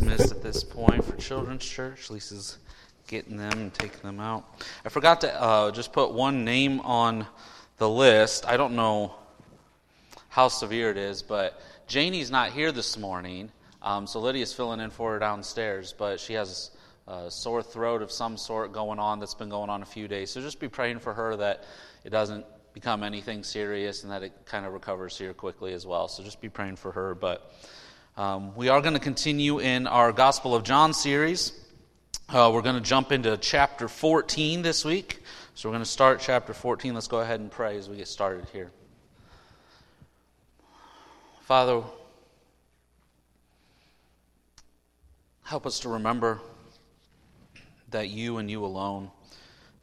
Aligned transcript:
dismissed 0.00 0.32
at 0.32 0.42
this 0.42 0.64
point 0.64 1.04
for 1.04 1.14
Children's 1.16 1.66
Church. 1.66 2.08
Lisa's 2.08 2.56
getting 3.06 3.36
them 3.36 3.52
and 3.52 3.74
taking 3.74 4.00
them 4.00 4.18
out. 4.18 4.62
I 4.82 4.88
forgot 4.88 5.20
to 5.20 5.42
uh, 5.42 5.70
just 5.72 5.92
put 5.92 6.12
one 6.12 6.42
name 6.42 6.80
on 6.80 7.26
the 7.76 7.88
list. 7.88 8.46
I 8.48 8.56
don't 8.56 8.76
know 8.76 9.14
how 10.30 10.48
severe 10.48 10.90
it 10.90 10.96
is, 10.96 11.20
but 11.20 11.60
Janie's 11.86 12.30
not 12.30 12.52
here 12.52 12.72
this 12.72 12.96
morning, 12.96 13.52
um, 13.82 14.06
so 14.06 14.20
Lydia's 14.20 14.54
filling 14.54 14.80
in 14.80 14.88
for 14.88 15.12
her 15.12 15.18
downstairs, 15.18 15.94
but 15.96 16.18
she 16.18 16.32
has 16.32 16.70
a 17.06 17.30
sore 17.30 17.62
throat 17.62 18.00
of 18.00 18.10
some 18.10 18.38
sort 18.38 18.72
going 18.72 18.98
on 18.98 19.20
that's 19.20 19.34
been 19.34 19.50
going 19.50 19.68
on 19.68 19.82
a 19.82 19.86
few 19.86 20.08
days. 20.08 20.30
So 20.30 20.40
just 20.40 20.60
be 20.60 20.68
praying 20.68 21.00
for 21.00 21.12
her 21.12 21.36
that 21.36 21.64
it 22.04 22.10
doesn't 22.10 22.46
become 22.72 23.02
anything 23.02 23.42
serious 23.42 24.02
and 24.02 24.12
that 24.12 24.22
it 24.22 24.32
kind 24.46 24.64
of 24.64 24.72
recovers 24.72 25.18
here 25.18 25.34
quickly 25.34 25.74
as 25.74 25.86
well. 25.86 26.08
So 26.08 26.22
just 26.22 26.40
be 26.40 26.48
praying 26.48 26.76
for 26.76 26.90
her. 26.92 27.14
But 27.14 27.52
um, 28.20 28.54
we 28.54 28.68
are 28.68 28.82
going 28.82 28.92
to 28.92 29.00
continue 29.00 29.60
in 29.60 29.86
our 29.86 30.12
Gospel 30.12 30.54
of 30.54 30.62
John 30.62 30.92
series. 30.92 31.52
Uh, 32.28 32.50
we're 32.52 32.60
going 32.60 32.74
to 32.74 32.82
jump 32.82 33.12
into 33.12 33.34
chapter 33.38 33.88
14 33.88 34.60
this 34.60 34.84
week. 34.84 35.22
So 35.54 35.70
we're 35.70 35.72
going 35.72 35.84
to 35.84 35.90
start 35.90 36.20
chapter 36.20 36.52
14. 36.52 36.92
Let's 36.92 37.08
go 37.08 37.20
ahead 37.20 37.40
and 37.40 37.50
pray 37.50 37.78
as 37.78 37.88
we 37.88 37.96
get 37.96 38.08
started 38.08 38.46
here. 38.52 38.72
Father, 41.44 41.82
help 45.40 45.64
us 45.64 45.80
to 45.80 45.88
remember 45.88 46.42
that 47.88 48.10
you 48.10 48.36
and 48.36 48.50
you 48.50 48.66
alone, 48.66 49.10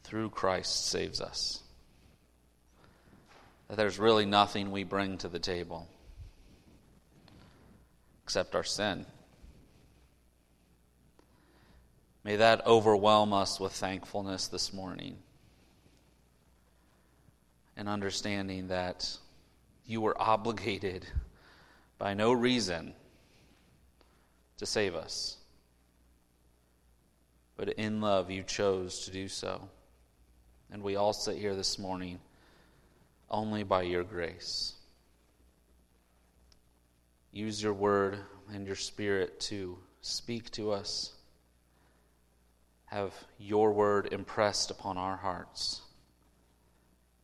through 0.04 0.30
Christ, 0.30 0.86
saves 0.86 1.20
us 1.20 1.60
that 3.66 3.76
there's 3.76 3.98
really 3.98 4.26
nothing 4.26 4.70
we 4.70 4.84
bring 4.84 5.18
to 5.18 5.28
the 5.28 5.40
table 5.40 5.88
except 8.28 8.54
our 8.54 8.62
sin. 8.62 9.06
May 12.24 12.36
that 12.36 12.66
overwhelm 12.66 13.32
us 13.32 13.58
with 13.58 13.72
thankfulness 13.72 14.48
this 14.48 14.70
morning 14.70 15.16
and 17.74 17.88
understanding 17.88 18.68
that 18.68 19.16
you 19.86 20.02
were 20.02 20.14
obligated 20.20 21.06
by 21.96 22.12
no 22.12 22.32
reason 22.32 22.92
to 24.58 24.66
save 24.66 24.94
us. 24.94 25.38
But 27.56 27.70
in 27.70 28.02
love, 28.02 28.30
you 28.30 28.42
chose 28.42 29.06
to 29.06 29.10
do 29.10 29.26
so. 29.28 29.70
And 30.70 30.82
we 30.82 30.96
all 30.96 31.14
sit 31.14 31.38
here 31.38 31.54
this 31.54 31.78
morning 31.78 32.18
only 33.30 33.62
by 33.62 33.84
your 33.84 34.04
grace. 34.04 34.74
Use 37.32 37.62
your 37.62 37.74
word 37.74 38.18
and 38.52 38.66
your 38.66 38.76
spirit 38.76 39.38
to 39.40 39.78
speak 40.00 40.50
to 40.52 40.72
us. 40.72 41.12
Have 42.86 43.12
your 43.38 43.72
word 43.72 44.12
impressed 44.12 44.70
upon 44.70 44.96
our 44.96 45.16
hearts 45.16 45.82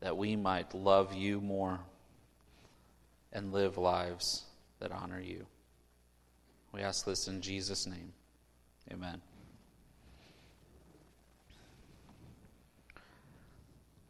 that 0.01 0.17
we 0.17 0.37
might 0.37 0.75
love 0.75 1.15
you 1.15 1.41
more 1.41 1.81
and 3.33 3.53
live 3.53 3.79
lives 3.79 4.45
that 4.79 4.93
honor 4.93 5.21
you. 5.21 5.47
We 6.73 6.83
ask 6.83 7.07
this 7.07 7.27
in 7.27 7.41
Jesus' 7.41 7.87
name. 7.87 8.13
Amen. 8.93 9.23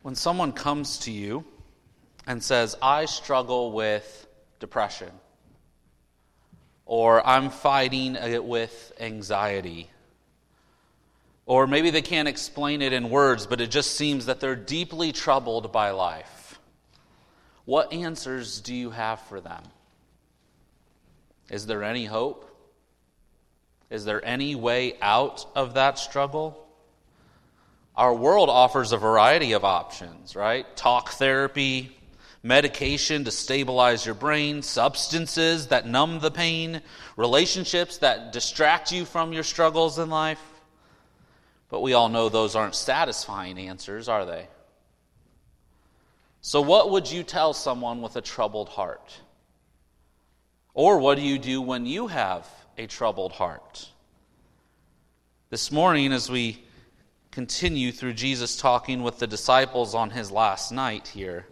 When 0.03 0.17
someone 0.17 0.53
comes 0.53 0.99
to 1.01 1.13
you 1.13 1.45
and 2.27 2.43
says, 2.43 2.77
I 2.83 3.05
struggle 3.05 3.71
with 3.73 4.27
depression, 4.59 5.11
or 6.87 7.27
I'm 7.27 7.51
fighting 7.51 8.17
it 8.17 8.45
with 8.45 8.93
anxiety, 9.01 9.91
or 11.47 11.67
maybe 11.67 11.91
they 11.91 12.03
can't 12.03 12.29
explain 12.29 12.83
it 12.83 12.93
in 12.93 13.11
words, 13.11 13.47
but 13.47 13.61
it 13.61 13.71
just 13.71 13.93
seems 13.93 14.27
that 14.27 14.41
they're 14.41 14.57
deeply 14.57 15.13
troubled 15.13 15.73
by 15.73 15.91
life. 15.91 16.59
What 17.65 17.93
answers 17.93 18.61
do 18.61 18.75
you 18.75 18.91
have 18.91 19.21
for 19.21 19.41
them? 19.41 19.63
Is 21.51 21.67
there 21.67 21.83
any 21.83 22.05
hope? 22.05 22.51
Is 23.91 24.05
there 24.05 24.25
any 24.25 24.55
way 24.55 24.97
out 25.01 25.47
of 25.55 25.75
that 25.75 25.99
struggle? 25.99 26.67
Our 27.97 28.15
world 28.15 28.51
offers 28.51 28.93
a 28.93 28.97
variety 28.97 29.53
of 29.53 29.65
options, 29.65 30.35
right? 30.35 30.67
Talk 30.77 31.11
therapy, 31.11 31.97
medication 32.45 33.25
to 33.25 33.31
stabilize 33.31 34.05
your 34.05 34.15
brain, 34.15 34.61
substances 34.61 35.69
that 35.69 35.89
numb 35.89 36.21
the 36.21 36.31
pain, 36.31 36.83
relationships 37.17 37.99
that 37.99 38.33
distract 38.33 38.93
you 38.93 39.07
from 39.07 39.33
your 39.33 39.43
struggles 39.43 39.99
in 39.99 40.11
life. 40.11 40.41
But 41.71 41.81
we 41.81 41.95
all 41.95 42.11
know 42.11 42.29
those 42.29 42.55
aren't 42.55 42.75
satisfying 42.75 43.59
answers, 43.59 44.09
are 44.09 44.27
they? 44.27 44.47
So, 46.43 46.61
what 46.61 46.91
would 46.91 47.11
you 47.11 47.23
tell 47.23 47.55
someone 47.55 48.03
with 48.03 48.17
a 48.17 48.21
troubled 48.21 48.69
heart? 48.69 49.19
Or 50.75 50.99
what 50.99 51.17
do 51.17 51.23
you 51.23 51.39
do 51.39 51.63
when 51.63 51.87
you 51.87 52.09
have 52.09 52.47
a 52.77 52.87
troubled 52.87 53.33
heart? 53.33 53.89
This 55.49 55.73
morning, 55.73 56.13
as 56.13 56.29
we 56.29 56.63
continue 57.31 57.91
through 57.91 58.13
Jesus 58.13 58.59
talking 58.59 59.03
with 59.03 59.19
the 59.19 59.27
disciples 59.27 59.95
on 59.95 60.11
his 60.11 60.31
last 60.31 60.73
night 60.73 61.09
here, 61.09 61.47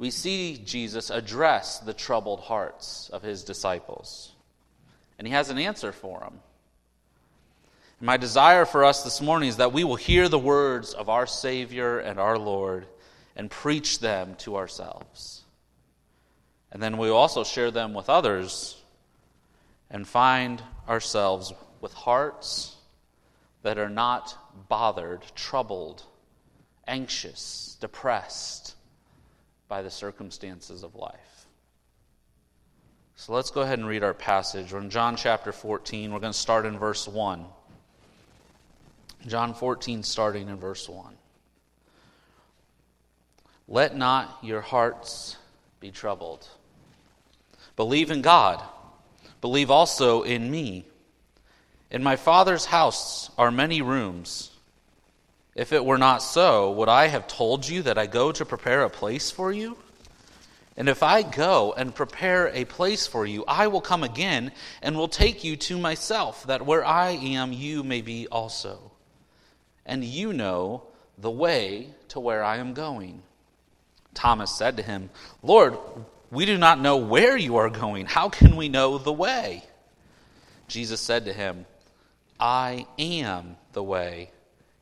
we 0.00 0.10
see 0.10 0.56
Jesus 0.56 1.10
address 1.10 1.78
the 1.78 1.92
troubled 1.92 2.40
hearts 2.40 3.10
of 3.12 3.22
his 3.22 3.44
disciples. 3.44 4.32
And 5.18 5.26
he 5.26 5.34
has 5.34 5.50
an 5.50 5.58
answer 5.58 5.92
for 5.92 6.20
them. 6.20 6.40
And 7.98 8.06
my 8.06 8.16
desire 8.16 8.64
for 8.64 8.82
us 8.82 9.04
this 9.04 9.20
morning 9.20 9.50
is 9.50 9.58
that 9.58 9.74
we 9.74 9.84
will 9.84 9.96
hear 9.96 10.30
the 10.30 10.38
words 10.38 10.94
of 10.94 11.10
our 11.10 11.26
Savior 11.26 11.98
and 11.98 12.18
our 12.18 12.38
Lord 12.38 12.86
and 13.36 13.50
preach 13.50 13.98
them 13.98 14.36
to 14.36 14.56
ourselves. 14.56 15.44
And 16.72 16.82
then 16.82 16.96
we 16.96 17.10
also 17.10 17.44
share 17.44 17.70
them 17.70 17.92
with 17.92 18.08
others 18.08 18.82
and 19.90 20.08
find 20.08 20.62
ourselves 20.88 21.52
with 21.82 21.92
hearts 21.92 22.74
that 23.64 23.76
are 23.76 23.90
not 23.90 24.34
bothered, 24.70 25.20
troubled, 25.34 26.04
anxious, 26.86 27.76
depressed 27.82 28.76
by 29.70 29.82
the 29.82 29.90
circumstances 29.90 30.82
of 30.82 30.96
life. 30.96 31.46
So 33.14 33.32
let's 33.32 33.50
go 33.50 33.60
ahead 33.60 33.78
and 33.78 33.86
read 33.86 34.02
our 34.02 34.12
passage. 34.12 34.72
We're 34.72 34.80
in 34.80 34.90
John 34.90 35.14
chapter 35.14 35.52
14. 35.52 36.12
We're 36.12 36.18
going 36.18 36.32
to 36.32 36.38
start 36.38 36.66
in 36.66 36.76
verse 36.76 37.06
1. 37.06 37.44
John 39.28 39.54
14, 39.54 40.02
starting 40.02 40.48
in 40.48 40.56
verse 40.56 40.88
1. 40.88 41.14
Let 43.68 43.96
not 43.96 44.38
your 44.42 44.60
hearts 44.60 45.36
be 45.78 45.92
troubled. 45.92 46.48
Believe 47.76 48.10
in 48.10 48.22
God. 48.22 48.60
Believe 49.40 49.70
also 49.70 50.22
in 50.22 50.50
me. 50.50 50.84
In 51.92 52.02
my 52.02 52.16
Father's 52.16 52.64
house 52.64 53.30
are 53.38 53.52
many 53.52 53.82
rooms. 53.82 54.49
If 55.60 55.74
it 55.74 55.84
were 55.84 55.98
not 55.98 56.22
so, 56.22 56.70
would 56.70 56.88
I 56.88 57.08
have 57.08 57.26
told 57.26 57.68
you 57.68 57.82
that 57.82 57.98
I 57.98 58.06
go 58.06 58.32
to 58.32 58.46
prepare 58.46 58.82
a 58.82 58.88
place 58.88 59.30
for 59.30 59.52
you? 59.52 59.76
And 60.74 60.88
if 60.88 61.02
I 61.02 61.20
go 61.20 61.74
and 61.74 61.94
prepare 61.94 62.48
a 62.48 62.64
place 62.64 63.06
for 63.06 63.26
you, 63.26 63.44
I 63.46 63.66
will 63.66 63.82
come 63.82 64.02
again 64.02 64.52
and 64.80 64.96
will 64.96 65.06
take 65.06 65.44
you 65.44 65.56
to 65.56 65.76
myself, 65.76 66.46
that 66.46 66.64
where 66.64 66.82
I 66.82 67.10
am, 67.10 67.52
you 67.52 67.82
may 67.82 68.00
be 68.00 68.26
also. 68.28 68.90
And 69.84 70.02
you 70.02 70.32
know 70.32 70.84
the 71.18 71.30
way 71.30 71.88
to 72.08 72.20
where 72.20 72.42
I 72.42 72.56
am 72.56 72.72
going. 72.72 73.20
Thomas 74.14 74.56
said 74.56 74.78
to 74.78 74.82
him, 74.82 75.10
Lord, 75.42 75.76
we 76.30 76.46
do 76.46 76.56
not 76.56 76.80
know 76.80 76.96
where 76.96 77.36
you 77.36 77.56
are 77.56 77.68
going. 77.68 78.06
How 78.06 78.30
can 78.30 78.56
we 78.56 78.70
know 78.70 78.96
the 78.96 79.12
way? 79.12 79.64
Jesus 80.68 81.02
said 81.02 81.26
to 81.26 81.34
him, 81.34 81.66
I 82.40 82.86
am 82.98 83.56
the 83.74 83.82
way 83.82 84.30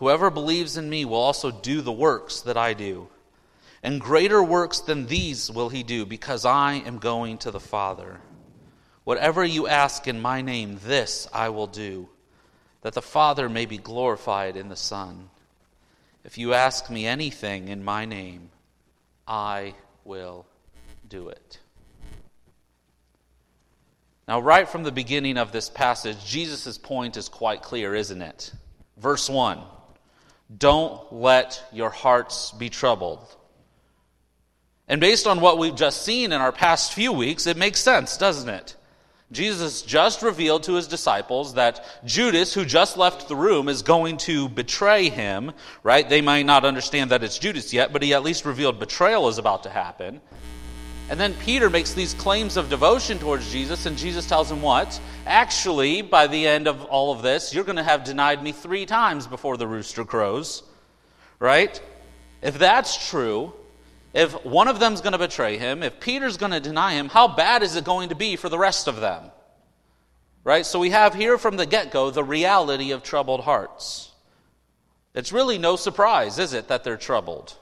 whoever 0.00 0.30
believes 0.30 0.78
in 0.78 0.88
me 0.90 1.04
will 1.04 1.18
also 1.18 1.50
do 1.50 1.82
the 1.82 1.92
works 1.92 2.40
that 2.40 2.56
I 2.56 2.72
do. 2.72 3.06
And 3.82 4.00
greater 4.00 4.42
works 4.42 4.80
than 4.80 5.06
these 5.06 5.50
will 5.50 5.68
he 5.68 5.82
do, 5.82 6.04
because 6.04 6.44
I 6.44 6.74
am 6.74 6.98
going 6.98 7.38
to 7.38 7.50
the 7.50 7.60
Father. 7.60 8.20
Whatever 9.04 9.44
you 9.44 9.68
ask 9.68 10.08
in 10.08 10.20
my 10.20 10.40
name, 10.40 10.78
this 10.84 11.28
I 11.32 11.50
will 11.50 11.66
do, 11.66 12.08
that 12.80 12.94
the 12.94 13.02
Father 13.02 13.48
may 13.48 13.66
be 13.66 13.76
glorified 13.76 14.56
in 14.56 14.70
the 14.70 14.76
Son. 14.76 15.28
If 16.24 16.38
you 16.38 16.54
ask 16.54 16.90
me 16.90 17.06
anything 17.06 17.68
in 17.68 17.84
my 17.84 18.06
name, 18.06 18.50
I 19.28 19.74
will 20.04 20.46
do 21.08 21.28
it. 21.28 21.58
Now, 24.26 24.40
right 24.40 24.68
from 24.68 24.82
the 24.82 24.92
beginning 24.92 25.36
of 25.36 25.52
this 25.52 25.68
passage, 25.68 26.24
Jesus' 26.24 26.78
point 26.78 27.18
is 27.18 27.28
quite 27.28 27.62
clear, 27.62 27.94
isn't 27.94 28.22
it? 28.22 28.52
Verse 28.96 29.28
1 29.28 29.60
Don't 30.56 31.12
let 31.12 31.62
your 31.72 31.90
hearts 31.90 32.50
be 32.52 32.70
troubled. 32.70 33.24
And 34.88 35.00
based 35.00 35.28
on 35.28 35.40
what 35.40 35.58
we've 35.58 35.76
just 35.76 36.02
seen 36.02 36.32
in 36.32 36.40
our 36.40 36.50
past 36.50 36.92
few 36.92 37.12
weeks, 37.12 37.46
it 37.46 37.56
makes 37.56 37.78
sense, 37.78 38.16
doesn't 38.16 38.48
it? 38.48 38.76
Jesus 39.32 39.82
just 39.82 40.22
revealed 40.22 40.64
to 40.64 40.74
his 40.74 40.88
disciples 40.88 41.54
that 41.54 41.84
Judas, 42.04 42.52
who 42.52 42.64
just 42.64 42.96
left 42.96 43.28
the 43.28 43.36
room, 43.36 43.68
is 43.68 43.82
going 43.82 44.16
to 44.18 44.48
betray 44.48 45.08
him, 45.08 45.52
right? 45.84 46.08
They 46.08 46.20
might 46.20 46.46
not 46.46 46.64
understand 46.64 47.12
that 47.12 47.22
it's 47.22 47.38
Judas 47.38 47.72
yet, 47.72 47.92
but 47.92 48.02
he 48.02 48.12
at 48.12 48.24
least 48.24 48.44
revealed 48.44 48.80
betrayal 48.80 49.28
is 49.28 49.38
about 49.38 49.62
to 49.62 49.70
happen. 49.70 50.20
And 51.08 51.20
then 51.20 51.34
Peter 51.34 51.70
makes 51.70 51.94
these 51.94 52.14
claims 52.14 52.56
of 52.56 52.68
devotion 52.68 53.20
towards 53.20 53.50
Jesus, 53.52 53.86
and 53.86 53.96
Jesus 53.96 54.26
tells 54.26 54.50
him 54.50 54.62
what? 54.62 55.00
Actually, 55.26 56.02
by 56.02 56.26
the 56.26 56.46
end 56.46 56.66
of 56.66 56.84
all 56.84 57.12
of 57.12 57.22
this, 57.22 57.54
you're 57.54 57.64
going 57.64 57.76
to 57.76 57.82
have 57.82 58.04
denied 58.04 58.42
me 58.42 58.52
three 58.52 58.86
times 58.86 59.26
before 59.26 59.56
the 59.56 59.66
rooster 59.66 60.04
crows, 60.04 60.62
right? 61.38 61.80
If 62.42 62.58
that's 62.58 63.10
true, 63.10 63.52
if 64.12 64.32
one 64.44 64.68
of 64.68 64.80
them's 64.80 65.00
going 65.00 65.12
to 65.12 65.18
betray 65.18 65.58
him, 65.58 65.82
if 65.82 66.00
Peter's 66.00 66.36
going 66.36 66.52
to 66.52 66.60
deny 66.60 66.94
him, 66.94 67.08
how 67.08 67.28
bad 67.28 67.62
is 67.62 67.76
it 67.76 67.84
going 67.84 68.08
to 68.08 68.14
be 68.14 68.36
for 68.36 68.48
the 68.48 68.58
rest 68.58 68.88
of 68.88 69.00
them? 69.00 69.30
Right? 70.42 70.64
So 70.64 70.78
we 70.78 70.90
have 70.90 71.14
here 71.14 71.36
from 71.36 71.56
the 71.56 71.66
get 71.66 71.90
go 71.90 72.10
the 72.10 72.24
reality 72.24 72.92
of 72.92 73.02
troubled 73.02 73.42
hearts. 73.42 74.10
It's 75.14 75.32
really 75.32 75.58
no 75.58 75.76
surprise, 75.76 76.38
is 76.38 76.54
it, 76.54 76.68
that 76.68 76.82
they're 76.82 76.96
troubled? 76.96 77.54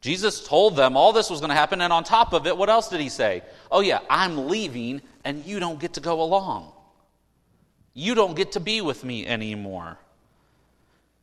Jesus 0.00 0.46
told 0.46 0.76
them 0.76 0.96
all 0.96 1.12
this 1.12 1.30
was 1.30 1.40
going 1.40 1.50
to 1.50 1.56
happen, 1.56 1.80
and 1.80 1.92
on 1.92 2.04
top 2.04 2.32
of 2.32 2.46
it, 2.46 2.56
what 2.56 2.68
else 2.68 2.88
did 2.88 3.00
he 3.00 3.08
say? 3.08 3.42
Oh, 3.70 3.80
yeah, 3.80 3.98
I'm 4.08 4.48
leaving, 4.48 5.02
and 5.24 5.44
you 5.44 5.58
don't 5.58 5.80
get 5.80 5.94
to 5.94 6.00
go 6.00 6.22
along. 6.22 6.72
You 7.94 8.14
don't 8.14 8.36
get 8.36 8.52
to 8.52 8.60
be 8.60 8.80
with 8.80 9.02
me 9.02 9.26
anymore. 9.26 9.98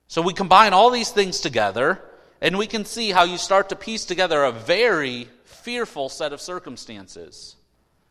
So 0.07 0.21
we 0.21 0.33
combine 0.33 0.73
all 0.73 0.91
these 0.91 1.09
things 1.09 1.39
together 1.39 2.01
and 2.41 2.57
we 2.57 2.67
can 2.67 2.85
see 2.85 3.11
how 3.11 3.23
you 3.23 3.37
start 3.37 3.69
to 3.69 3.75
piece 3.75 4.05
together 4.05 4.43
a 4.43 4.51
very 4.51 5.27
fearful 5.45 6.09
set 6.09 6.33
of 6.33 6.41
circumstances 6.41 7.55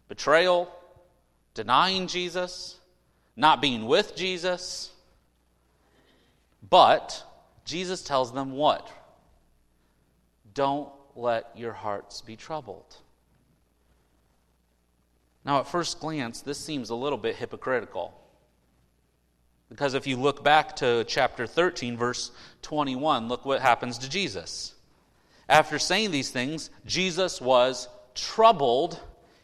betrayal, 0.09 0.71
denying 1.55 2.07
Jesus, 2.07 2.77
not 3.37 3.61
being 3.61 3.87
with 3.87 4.17
Jesus. 4.17 4.91
But 6.69 7.23
Jesus 7.65 8.03
tells 8.03 8.33
them 8.33 8.53
what? 8.53 8.91
Don't 10.55 10.89
let 11.15 11.51
your 11.57 11.73
hearts 11.73 12.21
be 12.21 12.37
troubled. 12.37 12.97
Now, 15.45 15.61
at 15.61 15.69
first 15.69 16.01
glance, 16.01 16.41
this 16.41 16.59
seems 16.59 16.91
a 16.91 16.95
little 16.95 17.19
bit 17.19 17.37
hypocritical. 17.37 18.15
Because 19.69 19.95
if 19.95 20.07
you 20.07 20.17
look 20.17 20.43
back 20.43 20.77
to 20.77 21.05
chapter 21.05 21.47
13, 21.47 21.97
verse 21.97 22.31
21, 22.63 23.29
look 23.29 23.45
what 23.45 23.61
happens 23.61 23.99
to 23.99 24.09
Jesus. 24.09 24.75
After 25.49 25.79
saying 25.79 26.11
these 26.11 26.31
things, 26.31 26.71
Jesus 26.87 27.41
was 27.41 27.89
troubled 28.15 29.01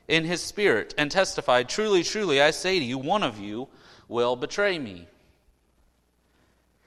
in 0.08 0.24
his 0.24 0.40
spirit 0.40 0.94
and 0.96 1.10
testified, 1.10 1.68
Truly, 1.68 2.02
truly, 2.02 2.40
I 2.40 2.50
say 2.52 2.78
to 2.78 2.84
you, 2.84 2.96
one 2.96 3.22
of 3.22 3.38
you 3.38 3.68
will 4.08 4.36
betray 4.36 4.78
me. 4.78 5.06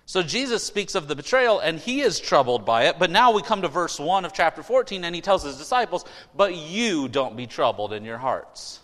So 0.06 0.22
Jesus 0.22 0.64
speaks 0.64 0.96
of 0.96 1.08
the 1.08 1.16
betrayal 1.16 1.60
and 1.60 1.80
he 1.80 2.02
is 2.02 2.20
troubled 2.20 2.66
by 2.66 2.86
it. 2.86 3.00
But 3.00 3.10
now 3.10 3.32
we 3.32 3.42
come 3.42 3.62
to 3.62 3.68
verse 3.68 4.00
1 4.00 4.26
of 4.26 4.34
chapter 4.34 4.62
14 4.62 5.04
and 5.04 5.16
he 5.16 5.22
tells 5.22 5.44
his 5.44 5.58
disciples, 5.58 6.06
But 6.36 6.56
you 6.56 7.08
don't 7.08 7.38
be 7.38 7.48
troubled 7.48 7.94
in 7.94 8.04
your 8.04 8.18
hearts. 8.18 8.80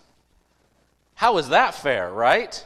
How 1.16 1.38
is 1.38 1.50
that 1.50 1.76
fair, 1.76 2.10
right? 2.10 2.66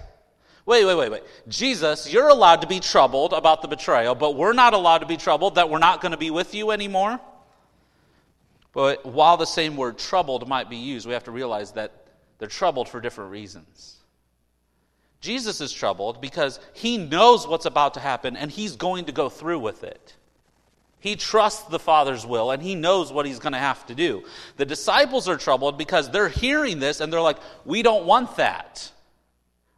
Wait, 0.66 0.86
wait, 0.86 0.96
wait, 0.96 1.12
wait. 1.12 1.24
Jesus, 1.50 2.12
you're 2.12 2.30
allowed 2.30 2.62
to 2.62 2.68
be 2.68 2.80
troubled 2.80 3.34
about 3.34 3.62
the 3.62 3.68
betrayal, 3.68 4.16
but 4.16 4.36
we're 4.36 4.54
not 4.54 4.74
allowed 4.74 5.00
to 5.00 5.08
be 5.08 5.18
troubled 5.18 5.56
that 5.56 5.70
we're 5.70 5.80
not 5.80 6.02
going 6.02 6.12
to 6.12 6.18
be 6.18 6.32
with 6.32 6.54
you 6.54 6.72
anymore? 6.72 7.20
But 8.72 9.06
while 9.06 9.38
the 9.38 9.46
same 9.46 9.76
word 9.76 9.98
troubled 9.98 10.48
might 10.48 10.70
be 10.70 10.78
used, 10.78 11.06
we 11.06 11.14
have 11.14 11.26
to 11.26 11.32
realize 11.32 11.74
that 11.74 11.92
they're 12.38 12.48
troubled 12.48 12.88
for 12.88 13.02
different 13.02 13.32
reasons. 13.32 13.98
Jesus 15.24 15.62
is 15.62 15.72
troubled 15.72 16.22
because 16.22 16.60
he 16.74 16.98
knows 16.98 17.48
what's 17.48 17.66
about 17.66 17.96
to 17.96 18.00
happen 18.00 18.38
and 18.38 18.52
he's 18.52 18.76
going 18.76 19.06
to 19.06 19.12
go 19.12 19.30
through 19.30 19.60
with 19.60 19.84
it. 19.84 20.16
He 21.00 21.16
trusts 21.16 21.64
the 21.64 21.80
Father's 21.80 22.26
will 22.26 22.52
and 22.52 22.62
he 22.62 22.76
knows 22.76 23.12
what 23.12 23.26
he's 23.26 23.40
going 23.40 23.54
to 23.54 23.60
have 23.60 23.86
to 23.88 23.96
do. 23.96 24.24
The 24.58 24.66
disciples 24.66 25.28
are 25.28 25.38
troubled 25.38 25.78
because 25.78 26.12
they're 26.12 26.30
hearing 26.30 26.80
this 26.80 27.00
and 27.00 27.12
they're 27.12 27.22
like, 27.22 27.40
we 27.66 27.82
don't 27.82 28.06
want 28.06 28.38
that 28.38 28.92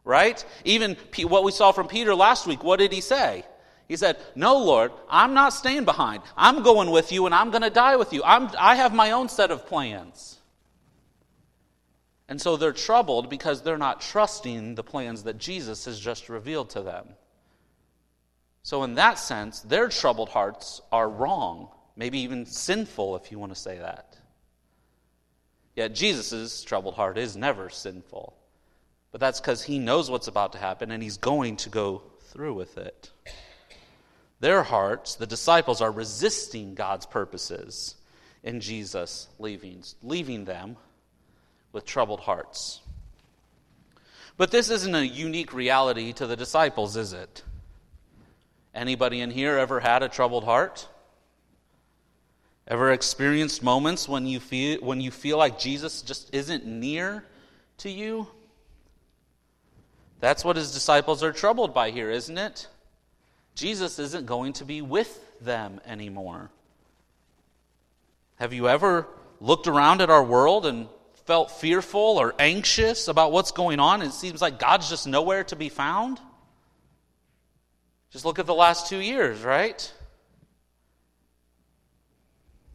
right? 0.06 0.42
Even 0.64 0.96
what 1.24 1.44
we 1.44 1.52
saw 1.52 1.72
from 1.72 1.88
Peter 1.88 2.14
last 2.14 2.46
week, 2.46 2.64
what 2.64 2.78
did 2.78 2.92
he 2.92 3.02
say? 3.02 3.44
He 3.88 3.96
said, 3.96 4.16
No, 4.34 4.56
Lord, 4.56 4.92
I'm 5.10 5.34
not 5.34 5.52
staying 5.52 5.84
behind. 5.84 6.22
I'm 6.36 6.62
going 6.62 6.90
with 6.90 7.12
you 7.12 7.26
and 7.26 7.34
I'm 7.34 7.50
going 7.50 7.62
to 7.62 7.70
die 7.70 7.96
with 7.96 8.14
you. 8.14 8.22
I'm, 8.24 8.48
I 8.58 8.76
have 8.76 8.94
my 8.94 9.10
own 9.10 9.28
set 9.28 9.50
of 9.50 9.66
plans. 9.66 10.35
And 12.28 12.40
so 12.40 12.56
they're 12.56 12.72
troubled 12.72 13.30
because 13.30 13.62
they're 13.62 13.78
not 13.78 14.00
trusting 14.00 14.74
the 14.74 14.82
plans 14.82 15.22
that 15.24 15.38
Jesus 15.38 15.84
has 15.84 16.00
just 16.00 16.28
revealed 16.28 16.70
to 16.70 16.82
them. 16.82 17.08
So, 18.62 18.82
in 18.82 18.96
that 18.96 19.20
sense, 19.20 19.60
their 19.60 19.88
troubled 19.88 20.28
hearts 20.28 20.80
are 20.90 21.08
wrong, 21.08 21.68
maybe 21.94 22.18
even 22.20 22.46
sinful, 22.46 23.14
if 23.14 23.30
you 23.30 23.38
want 23.38 23.54
to 23.54 23.60
say 23.60 23.78
that. 23.78 24.16
Yet 25.76 25.94
Jesus' 25.94 26.64
troubled 26.64 26.94
heart 26.94 27.16
is 27.16 27.36
never 27.36 27.70
sinful. 27.70 28.34
But 29.12 29.20
that's 29.20 29.40
because 29.40 29.62
he 29.62 29.78
knows 29.78 30.10
what's 30.10 30.26
about 30.26 30.52
to 30.52 30.58
happen 30.58 30.90
and 30.90 31.02
he's 31.02 31.18
going 31.18 31.56
to 31.58 31.70
go 31.70 32.02
through 32.22 32.54
with 32.54 32.76
it. 32.76 33.10
Their 34.40 34.62
hearts, 34.62 35.14
the 35.14 35.26
disciples, 35.26 35.80
are 35.80 35.92
resisting 35.92 36.74
God's 36.74 37.06
purposes 37.06 37.94
in 38.42 38.60
Jesus 38.60 39.28
leaving, 39.38 39.84
leaving 40.02 40.44
them 40.44 40.76
with 41.76 41.84
troubled 41.84 42.20
hearts. 42.20 42.80
But 44.38 44.50
this 44.50 44.70
isn't 44.70 44.94
a 44.94 45.04
unique 45.04 45.52
reality 45.52 46.14
to 46.14 46.26
the 46.26 46.34
disciples, 46.34 46.96
is 46.96 47.12
it? 47.12 47.42
Anybody 48.74 49.20
in 49.20 49.30
here 49.30 49.58
ever 49.58 49.78
had 49.78 50.02
a 50.02 50.08
troubled 50.08 50.44
heart? 50.44 50.88
Ever 52.66 52.92
experienced 52.92 53.62
moments 53.62 54.08
when 54.08 54.24
you 54.24 54.40
feel 54.40 54.80
when 54.80 55.02
you 55.02 55.10
feel 55.10 55.36
like 55.36 55.58
Jesus 55.58 56.00
just 56.00 56.34
isn't 56.34 56.64
near 56.64 57.22
to 57.78 57.90
you? 57.90 58.26
That's 60.20 60.46
what 60.46 60.56
his 60.56 60.72
disciples 60.72 61.22
are 61.22 61.32
troubled 61.32 61.74
by 61.74 61.90
here, 61.90 62.10
isn't 62.10 62.38
it? 62.38 62.68
Jesus 63.54 63.98
isn't 63.98 64.24
going 64.24 64.54
to 64.54 64.64
be 64.64 64.80
with 64.80 65.12
them 65.42 65.82
anymore. 65.84 66.50
Have 68.36 68.54
you 68.54 68.66
ever 68.66 69.06
looked 69.42 69.66
around 69.66 70.00
at 70.00 70.08
our 70.08 70.24
world 70.24 70.64
and 70.64 70.88
felt 71.26 71.50
fearful 71.50 72.00
or 72.00 72.34
anxious 72.38 73.08
about 73.08 73.32
what's 73.32 73.52
going 73.52 73.80
on? 73.80 74.02
It 74.02 74.12
seems 74.12 74.40
like 74.40 74.58
God's 74.58 74.88
just 74.88 75.06
nowhere 75.06 75.44
to 75.44 75.56
be 75.56 75.68
found. 75.68 76.20
Just 78.10 78.24
look 78.24 78.38
at 78.38 78.46
the 78.46 78.54
last 78.54 78.88
two 78.88 78.98
years, 78.98 79.42
right? 79.42 79.92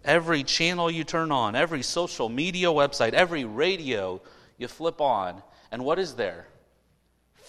Every 0.04 0.44
channel 0.44 0.92
you 0.92 1.04
turn 1.04 1.32
on, 1.32 1.56
every 1.56 1.82
social 1.82 2.30
media 2.30 2.68
website, 2.68 3.14
every 3.14 3.46
radio 3.46 4.22
you 4.58 4.68
flip 4.68 5.02
on, 5.02 5.42
and 5.72 5.84
what 5.86 6.00
is 6.00 6.16
there? 6.16 6.48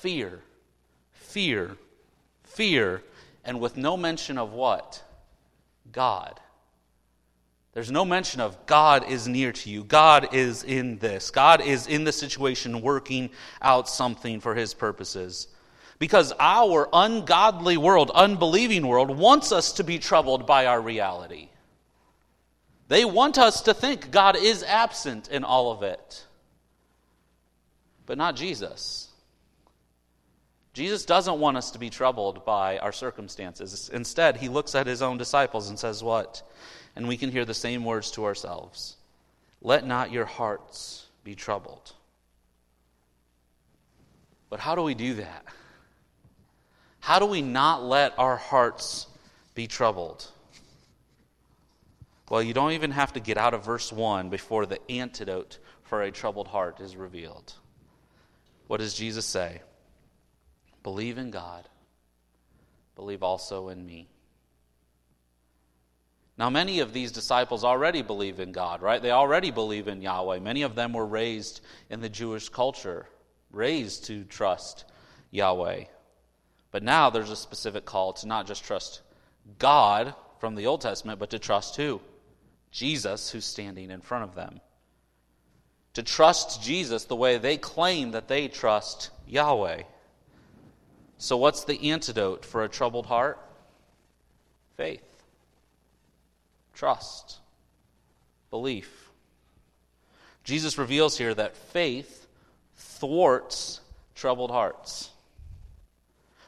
fear, 0.02 0.40
fear, 1.12 1.76
fear, 2.42 3.04
and 3.44 3.60
with 3.60 3.76
no 3.76 3.96
mention 3.96 4.36
of 4.36 4.52
what? 4.52 5.00
God. 5.92 6.40
There's 7.72 7.90
no 7.90 8.04
mention 8.04 8.40
of 8.40 8.66
God 8.66 9.08
is 9.08 9.26
near 9.26 9.50
to 9.52 9.70
you. 9.70 9.82
God 9.84 10.34
is 10.34 10.62
in 10.62 10.98
this. 10.98 11.30
God 11.30 11.62
is 11.62 11.86
in 11.86 12.04
the 12.04 12.12
situation 12.12 12.82
working 12.82 13.30
out 13.62 13.88
something 13.88 14.40
for 14.40 14.54
his 14.54 14.74
purposes. 14.74 15.48
Because 15.98 16.34
our 16.38 16.88
ungodly 16.92 17.78
world, 17.78 18.10
unbelieving 18.14 18.86
world, 18.86 19.16
wants 19.16 19.52
us 19.52 19.72
to 19.74 19.84
be 19.84 19.98
troubled 19.98 20.46
by 20.46 20.66
our 20.66 20.80
reality. 20.80 21.48
They 22.88 23.06
want 23.06 23.38
us 23.38 23.62
to 23.62 23.72
think 23.72 24.10
God 24.10 24.36
is 24.36 24.62
absent 24.62 25.28
in 25.28 25.44
all 25.44 25.72
of 25.72 25.82
it, 25.82 26.26
but 28.04 28.18
not 28.18 28.36
Jesus. 28.36 29.08
Jesus 30.74 31.06
doesn't 31.06 31.38
want 31.38 31.56
us 31.56 31.70
to 31.70 31.78
be 31.78 31.88
troubled 31.88 32.44
by 32.44 32.78
our 32.78 32.92
circumstances. 32.92 33.90
Instead, 33.94 34.36
he 34.36 34.48
looks 34.48 34.74
at 34.74 34.86
his 34.86 35.00
own 35.00 35.16
disciples 35.16 35.70
and 35.70 35.78
says, 35.78 36.02
What? 36.02 36.42
And 36.94 37.08
we 37.08 37.16
can 37.16 37.30
hear 37.30 37.44
the 37.44 37.54
same 37.54 37.84
words 37.84 38.10
to 38.12 38.24
ourselves 38.24 38.96
Let 39.60 39.86
not 39.86 40.12
your 40.12 40.26
hearts 40.26 41.06
be 41.24 41.34
troubled. 41.34 41.92
But 44.50 44.60
how 44.60 44.74
do 44.74 44.82
we 44.82 44.94
do 44.94 45.14
that? 45.14 45.44
How 47.00 47.18
do 47.18 47.26
we 47.26 47.42
not 47.42 47.82
let 47.82 48.18
our 48.18 48.36
hearts 48.36 49.06
be 49.54 49.66
troubled? 49.66 50.26
Well, 52.28 52.42
you 52.42 52.54
don't 52.54 52.72
even 52.72 52.92
have 52.92 53.12
to 53.14 53.20
get 53.20 53.36
out 53.36 53.54
of 53.54 53.64
verse 53.64 53.92
1 53.92 54.30
before 54.30 54.66
the 54.66 54.78
antidote 54.90 55.58
for 55.82 56.02
a 56.02 56.10
troubled 56.10 56.48
heart 56.48 56.80
is 56.80 56.96
revealed. 56.96 57.52
What 58.66 58.78
does 58.78 58.94
Jesus 58.94 59.26
say? 59.26 59.60
Believe 60.82 61.18
in 61.18 61.30
God, 61.30 61.68
believe 62.96 63.22
also 63.22 63.68
in 63.68 63.84
me. 63.84 64.08
Now, 66.38 66.48
many 66.48 66.80
of 66.80 66.92
these 66.92 67.12
disciples 67.12 67.62
already 67.62 68.02
believe 68.02 68.40
in 68.40 68.52
God, 68.52 68.80
right? 68.80 69.02
They 69.02 69.10
already 69.10 69.50
believe 69.50 69.86
in 69.86 70.00
Yahweh. 70.00 70.38
Many 70.38 70.62
of 70.62 70.74
them 70.74 70.92
were 70.92 71.06
raised 71.06 71.60
in 71.90 72.00
the 72.00 72.08
Jewish 72.08 72.48
culture, 72.48 73.06
raised 73.50 74.04
to 74.06 74.24
trust 74.24 74.84
Yahweh. 75.30 75.84
But 76.70 76.82
now 76.82 77.10
there's 77.10 77.30
a 77.30 77.36
specific 77.36 77.84
call 77.84 78.14
to 78.14 78.26
not 78.26 78.46
just 78.46 78.64
trust 78.64 79.02
God 79.58 80.14
from 80.40 80.54
the 80.54 80.66
Old 80.66 80.80
Testament, 80.80 81.18
but 81.18 81.30
to 81.30 81.38
trust 81.38 81.76
who? 81.76 82.00
Jesus 82.70 83.30
who's 83.30 83.44
standing 83.44 83.90
in 83.90 84.00
front 84.00 84.24
of 84.24 84.34
them. 84.34 84.60
To 85.94 86.02
trust 86.02 86.62
Jesus 86.62 87.04
the 87.04 87.14
way 87.14 87.36
they 87.36 87.58
claim 87.58 88.12
that 88.12 88.26
they 88.26 88.48
trust 88.48 89.10
Yahweh. 89.26 89.82
So, 91.18 91.36
what's 91.36 91.64
the 91.64 91.90
antidote 91.90 92.46
for 92.46 92.64
a 92.64 92.68
troubled 92.68 93.06
heart? 93.06 93.38
Faith, 94.78 95.02
trust, 96.82 97.38
belief. 98.50 99.08
Jesus 100.42 100.78
reveals 100.78 101.16
here 101.16 101.32
that 101.32 101.56
faith 101.56 102.26
thwarts 102.74 103.80
troubled 104.16 104.50
hearts. 104.50 105.10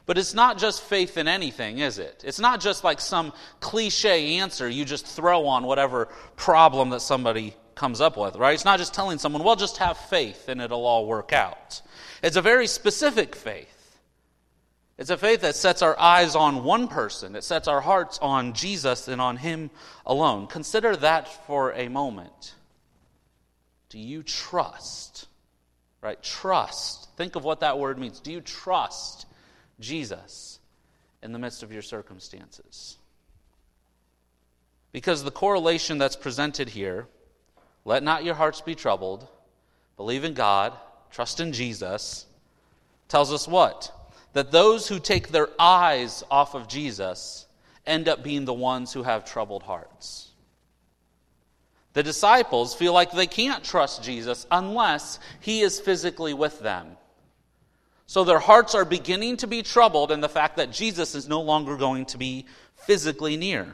But 0.05 0.17
it's 0.17 0.33
not 0.33 0.57
just 0.57 0.81
faith 0.81 1.17
in 1.17 1.29
anything, 1.29 1.79
is 1.79 1.99
it? 1.99 2.21
It's 2.27 2.37
not 2.37 2.59
just 2.59 2.83
like 2.83 2.99
some 2.99 3.31
cliche 3.61 4.39
answer 4.39 4.67
you 4.67 4.83
just 4.83 5.07
throw 5.07 5.47
on 5.47 5.63
whatever 5.63 6.09
problem 6.35 6.89
that 6.89 6.99
somebody 6.99 7.55
comes 7.73 8.01
up 8.01 8.17
with, 8.17 8.35
right? 8.35 8.55
It's 8.55 8.65
not 8.65 8.77
just 8.77 8.93
telling 8.93 9.19
someone, 9.19 9.41
well, 9.41 9.55
just 9.55 9.77
have 9.77 9.97
faith 9.97 10.49
and 10.49 10.59
it'll 10.59 10.85
all 10.85 11.07
work 11.07 11.31
out. 11.31 11.81
It's 12.21 12.35
a 12.35 12.41
very 12.41 12.67
specific 12.67 13.37
faith. 13.37 13.74
It's 14.97 15.09
a 15.09 15.17
faith 15.17 15.41
that 15.41 15.55
sets 15.55 15.81
our 15.81 15.99
eyes 15.99 16.35
on 16.35 16.63
one 16.63 16.87
person, 16.87 17.35
it 17.35 17.43
sets 17.43 17.67
our 17.67 17.81
hearts 17.81 18.17
on 18.21 18.53
Jesus 18.53 19.07
and 19.07 19.19
on 19.19 19.37
Him 19.37 19.69
alone. 20.05 20.47
Consider 20.47 20.95
that 20.97 21.27
for 21.45 21.73
a 21.73 21.89
moment. 21.89 22.55
Do 23.89 23.99
you 23.99 24.23
trust? 24.23 25.27
Right? 26.01 26.21
Trust. 26.21 27.09
Think 27.17 27.35
of 27.35 27.43
what 27.43 27.61
that 27.61 27.79
word 27.79 27.97
means. 27.97 28.19
Do 28.19 28.31
you 28.31 28.41
trust 28.41 29.25
Jesus 29.79 30.59
in 31.21 31.31
the 31.31 31.39
midst 31.39 31.63
of 31.63 31.71
your 31.71 31.81
circumstances. 31.81 32.97
Because 34.91 35.23
the 35.23 35.31
correlation 35.31 35.97
that's 35.97 36.15
presented 36.15 36.69
here, 36.69 37.07
let 37.83 38.03
not 38.03 38.23
your 38.23 38.35
hearts 38.35 38.61
be 38.61 38.75
troubled, 38.75 39.27
believe 39.97 40.23
in 40.23 40.33
God, 40.33 40.73
trust 41.11 41.39
in 41.39 41.51
Jesus, 41.51 42.25
tells 43.07 43.33
us 43.33 43.47
what? 43.47 43.91
That 44.35 44.51
those 44.51 44.89
who 44.89 44.99
take 44.99 45.29
their 45.29 45.47
eyes 45.57 46.21
off 46.29 46.55
of 46.55 46.67
Jesus 46.67 47.47
end 47.85 48.09
up 48.09 48.21
being 48.21 48.43
the 48.43 48.53
ones 48.53 48.91
who 48.91 49.03
have 49.03 49.23
troubled 49.23 49.63
hearts. 49.63 50.29
The 51.93 52.03
disciples 52.03 52.75
feel 52.75 52.91
like 52.91 53.13
they 53.13 53.27
can't 53.27 53.63
trust 53.63 54.03
Jesus 54.03 54.45
unless 54.51 55.19
he 55.39 55.61
is 55.61 55.79
physically 55.79 56.33
with 56.33 56.59
them. 56.59 56.97
So 58.07 58.25
their 58.25 58.39
hearts 58.39 58.75
are 58.75 58.83
beginning 58.83 59.37
to 59.37 59.47
be 59.47 59.63
troubled 59.63 60.11
in 60.11 60.19
the 60.19 60.27
fact 60.27 60.57
that 60.57 60.69
Jesus 60.69 61.15
is 61.15 61.29
no 61.29 61.39
longer 61.39 61.77
going 61.77 62.05
to 62.07 62.17
be 62.17 62.45
physically 62.75 63.37
near. 63.37 63.73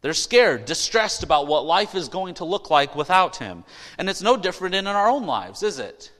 They're 0.00 0.14
scared, 0.14 0.64
distressed 0.64 1.24
about 1.24 1.46
what 1.46 1.66
life 1.66 1.94
is 1.94 2.08
going 2.08 2.36
to 2.36 2.46
look 2.46 2.70
like 2.70 2.96
without 2.96 3.36
him. 3.36 3.64
And 3.98 4.08
it's 4.08 4.22
no 4.22 4.38
different 4.38 4.74
in 4.74 4.86
our 4.86 5.10
own 5.10 5.26
lives, 5.26 5.62
is 5.62 5.78
it? 5.78 6.10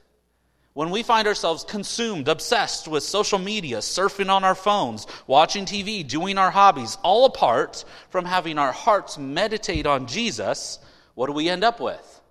When 0.73 0.89
we 0.89 1.03
find 1.03 1.27
ourselves 1.27 1.65
consumed, 1.65 2.29
obsessed 2.29 2.87
with 2.87 3.03
social 3.03 3.39
media, 3.39 3.79
surfing 3.79 4.29
on 4.29 4.45
our 4.45 4.55
phones, 4.55 5.05
watching 5.27 5.65
TV, 5.65 6.07
doing 6.07 6.37
our 6.37 6.51
hobbies, 6.51 6.97
all 7.03 7.25
apart 7.25 7.83
from 8.09 8.23
having 8.23 8.57
our 8.57 8.71
hearts 8.71 9.17
meditate 9.17 9.85
on 9.85 10.07
Jesus, 10.07 10.79
what 11.13 11.27
do 11.27 11.33
we 11.33 11.49
end 11.49 11.65
up 11.65 11.81
with? 11.81 12.21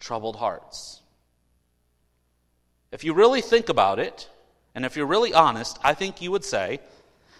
Troubled 0.00 0.36
hearts. 0.36 1.02
If 2.90 3.04
you 3.04 3.14
really 3.14 3.42
think 3.42 3.68
about 3.68 4.00
it, 4.00 4.28
and 4.74 4.84
if 4.84 4.96
you're 4.96 5.06
really 5.06 5.32
honest, 5.32 5.78
I 5.82 5.94
think 5.94 6.20
you 6.20 6.32
would 6.32 6.44
say 6.44 6.80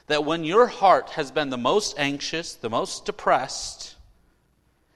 that 0.07 0.25
when 0.25 0.45
your 0.45 0.67
heart 0.67 1.11
has 1.11 1.33
been 1.33 1.51
the 1.51 1.59
most 1.59 1.99
anxious, 1.99 2.55
the 2.55 2.71
most 2.71 3.07
depressed, 3.07 3.97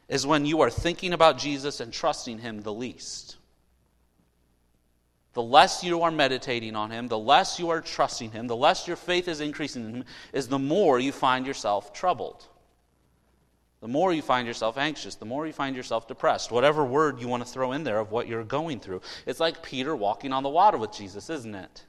is 0.09 0.27
when 0.27 0.47
you 0.47 0.61
are 0.61 0.71
thinking 0.71 1.13
about 1.13 1.39
Jesus 1.39 1.81
and 1.81 1.93
trusting 1.93 2.39
Him 2.39 2.63
the 2.63 2.73
least. 2.73 3.37
The 5.35 5.43
less 5.43 5.83
you 5.83 6.03
are 6.03 6.11
meditating 6.11 6.77
on 6.77 6.91
Him, 6.91 7.09
the 7.09 7.19
less 7.19 7.59
you 7.59 7.71
are 7.71 7.81
trusting 7.81 8.33
Him, 8.33 8.47
the 8.47 8.57
less 8.57 8.87
your 8.87 8.97
faith 8.97 9.29
is 9.29 9.41
increasing 9.41 9.85
in 9.85 9.95
Him, 9.97 10.05
is 10.33 10.49
the 10.49 10.59
more 10.59 10.99
you 10.99 11.13
find 11.13 11.47
yourself 11.47 11.93
troubled. 11.93 12.47
The 13.81 13.89
more 13.89 14.13
you 14.13 14.23
find 14.23 14.47
yourself 14.47 14.79
anxious, 14.79 15.17
the 15.17 15.25
more 15.25 15.47
you 15.47 15.53
find 15.53 15.75
yourself 15.75 16.07
depressed. 16.07 16.53
Whatever 16.53 16.85
word 16.85 17.21
you 17.21 17.27
want 17.27 17.45
to 17.45 17.53
throw 17.53 17.73
in 17.73 17.83
there 17.83 17.99
of 17.99 18.13
what 18.13 18.29
you're 18.29 18.45
going 18.45 18.79
through. 18.79 19.01
It's 19.27 19.41
like 19.41 19.63
Peter 19.63 19.97
walking 19.97 20.33
on 20.33 20.45
the 20.45 20.49
water 20.49 20.79
with 20.79 20.93
Jesus, 20.93 21.29
isn't 21.29 21.55
it? 21.55 21.85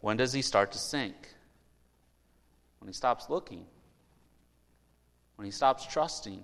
When 0.00 0.18
does 0.18 0.32
he 0.32 0.42
start 0.42 0.72
to 0.72 0.78
sink? 0.78 1.14
When 2.80 2.88
he 2.88 2.92
stops 2.92 3.30
looking, 3.30 3.64
when 5.36 5.46
he 5.46 5.50
stops 5.52 5.86
trusting. 5.86 6.42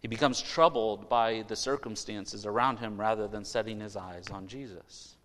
He 0.00 0.08
becomes 0.08 0.40
troubled 0.40 1.08
by 1.08 1.44
the 1.48 1.56
circumstances 1.56 2.46
around 2.46 2.78
him 2.78 3.00
rather 3.00 3.26
than 3.26 3.44
setting 3.44 3.80
his 3.80 3.96
eyes 3.96 4.30
on 4.30 4.46
Jesus. 4.46 5.16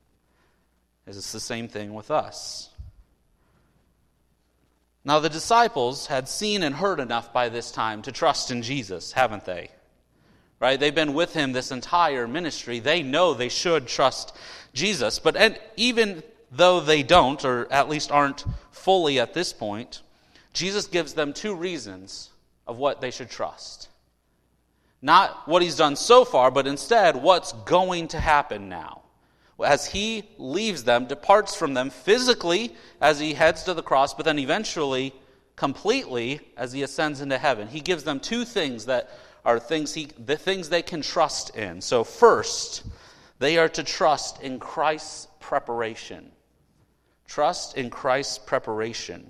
It's 1.05 1.31
the 1.31 1.39
same 1.39 1.67
thing 1.67 1.93
with 1.93 2.09
us. 2.09 2.69
Now, 5.05 5.19
the 5.19 5.29
disciples 5.29 6.07
had 6.07 6.29
seen 6.29 6.63
and 6.63 6.75
heard 6.75 6.99
enough 6.99 7.33
by 7.33 7.49
this 7.49 7.71
time 7.71 8.01
to 8.03 8.11
trust 8.11 8.51
in 8.51 8.61
Jesus, 8.61 9.11
haven't 9.11 9.45
they? 9.45 9.69
Right? 10.59 10.79
They've 10.79 10.95
been 10.95 11.13
with 11.13 11.33
him 11.33 11.51
this 11.51 11.71
entire 11.71 12.25
ministry. 12.25 12.79
They 12.79 13.03
know 13.03 13.33
they 13.33 13.49
should 13.49 13.87
trust 13.87 14.33
Jesus. 14.73 15.19
But 15.19 15.35
and 15.35 15.59
even 15.75 16.23
though 16.51 16.79
they 16.79 17.03
don't, 17.03 17.43
or 17.43 17.71
at 17.71 17.89
least 17.89 18.11
aren't 18.11 18.45
fully 18.71 19.19
at 19.19 19.33
this 19.33 19.51
point, 19.51 20.01
Jesus 20.53 20.87
gives 20.87 21.13
them 21.13 21.33
two 21.33 21.53
reasons 21.53 22.29
of 22.65 22.77
what 22.77 23.01
they 23.01 23.11
should 23.11 23.29
trust. 23.29 23.89
Not 25.03 25.45
what 25.49 25.61
he's 25.61 25.75
done 25.75 25.97
so 25.97 26.23
far, 26.23 26.49
but 26.49 26.65
instead 26.65 27.17
what's 27.17 27.51
going 27.51 28.07
to 28.07 28.19
happen 28.19 28.69
now. 28.69 29.01
As 29.63 29.85
he 29.85 30.23
leaves 30.37 30.85
them, 30.85 31.07
departs 31.07 31.53
from 31.53 31.73
them 31.73 31.89
physically 31.89 32.73
as 33.01 33.19
he 33.19 33.33
heads 33.33 33.63
to 33.63 33.73
the 33.73 33.83
cross, 33.83 34.13
but 34.13 34.23
then 34.23 34.39
eventually 34.39 35.13
completely 35.57 36.39
as 36.55 36.71
he 36.71 36.83
ascends 36.83 37.19
into 37.19 37.37
heaven. 37.37 37.67
He 37.67 37.81
gives 37.81 38.05
them 38.05 38.21
two 38.21 38.45
things 38.45 38.85
that 38.85 39.09
are 39.43 39.59
things 39.59 39.93
he, 39.93 40.07
the 40.25 40.37
things 40.37 40.69
they 40.69 40.81
can 40.81 41.01
trust 41.01 41.53
in. 41.57 41.81
So, 41.81 42.05
first, 42.05 42.83
they 43.39 43.57
are 43.57 43.69
to 43.69 43.83
trust 43.83 44.41
in 44.41 44.57
Christ's 44.57 45.27
preparation. 45.41 46.31
Trust 47.27 47.77
in 47.77 47.89
Christ's 47.89 48.37
preparation. 48.37 49.29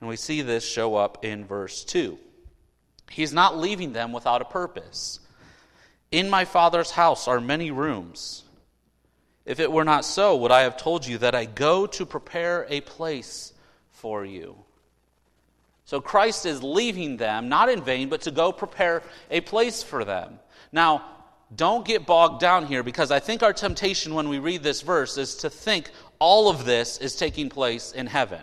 And 0.00 0.08
we 0.08 0.14
see 0.14 0.42
this 0.42 0.64
show 0.64 0.94
up 0.94 1.24
in 1.24 1.44
verse 1.44 1.82
2. 1.84 2.18
He's 3.10 3.32
not 3.32 3.58
leaving 3.58 3.92
them 3.92 4.12
without 4.12 4.42
a 4.42 4.46
purpose. 4.46 5.20
In 6.10 6.30
my 6.30 6.44
Father's 6.44 6.90
house 6.90 7.28
are 7.28 7.40
many 7.40 7.70
rooms. 7.70 8.44
If 9.44 9.60
it 9.60 9.72
were 9.72 9.84
not 9.84 10.04
so, 10.04 10.36
would 10.36 10.50
I 10.50 10.62
have 10.62 10.76
told 10.76 11.06
you 11.06 11.18
that 11.18 11.34
I 11.34 11.46
go 11.46 11.86
to 11.86 12.06
prepare 12.06 12.66
a 12.68 12.80
place 12.82 13.52
for 13.92 14.24
you? 14.24 14.56
So 15.86 16.02
Christ 16.02 16.44
is 16.44 16.62
leaving 16.62 17.16
them, 17.16 17.48
not 17.48 17.70
in 17.70 17.82
vain, 17.82 18.10
but 18.10 18.22
to 18.22 18.30
go 18.30 18.52
prepare 18.52 19.02
a 19.30 19.40
place 19.40 19.82
for 19.82 20.04
them. 20.04 20.38
Now, 20.70 21.02
don't 21.54 21.86
get 21.86 22.04
bogged 22.04 22.40
down 22.40 22.66
here 22.66 22.82
because 22.82 23.10
I 23.10 23.20
think 23.20 23.42
our 23.42 23.54
temptation 23.54 24.12
when 24.12 24.28
we 24.28 24.38
read 24.38 24.62
this 24.62 24.82
verse 24.82 25.16
is 25.16 25.36
to 25.36 25.48
think 25.48 25.90
all 26.18 26.50
of 26.50 26.66
this 26.66 26.98
is 26.98 27.16
taking 27.16 27.48
place 27.48 27.92
in 27.92 28.06
heaven. 28.06 28.42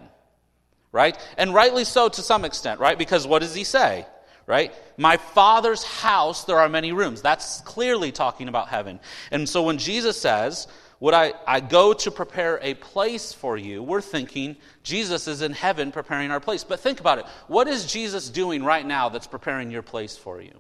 Right? 0.92 1.16
And 1.38 1.54
rightly 1.54 1.84
so 1.84 2.10
to 2.10 2.22
some 2.24 2.46
extent, 2.46 2.80
right? 2.80 2.98
Because 2.98 3.28
what 3.28 3.44
does 3.44 3.54
he 3.54 3.64
say? 3.64 4.08
Right? 4.48 4.74
My 4.98 5.18
father's 5.18 5.84
house, 5.84 6.46
there 6.46 6.60
are 6.60 6.70
many 6.70 6.92
rooms. 6.92 7.22
That's 7.22 7.62
clearly 7.62 8.12
talking 8.12 8.48
about 8.48 8.68
heaven. 8.68 9.00
And 9.32 9.50
so 9.50 9.64
when 9.64 9.80
Jesus 9.80 10.22
says, 10.22 10.68
would 11.00 11.14
I, 11.14 11.34
I 11.48 11.60
go 11.60 11.94
to 11.94 12.12
prepare 12.12 12.60
a 12.62 12.74
place 12.76 13.34
for 13.34 13.58
you? 13.58 13.84
We're 13.84 14.02
thinking 14.02 14.56
Jesus 14.84 15.28
is 15.28 15.42
in 15.42 15.52
heaven 15.52 15.92
preparing 15.92 16.32
our 16.32 16.40
place. 16.40 16.64
But 16.64 16.80
think 16.80 17.00
about 17.00 17.20
it. 17.20 17.26
What 17.48 17.68
is 17.68 17.86
Jesus 17.86 18.30
doing 18.30 18.64
right 18.64 18.86
now 18.86 19.10
that's 19.10 19.28
preparing 19.28 19.72
your 19.72 19.82
place 19.82 20.16
for 20.16 20.42
you? 20.42 20.54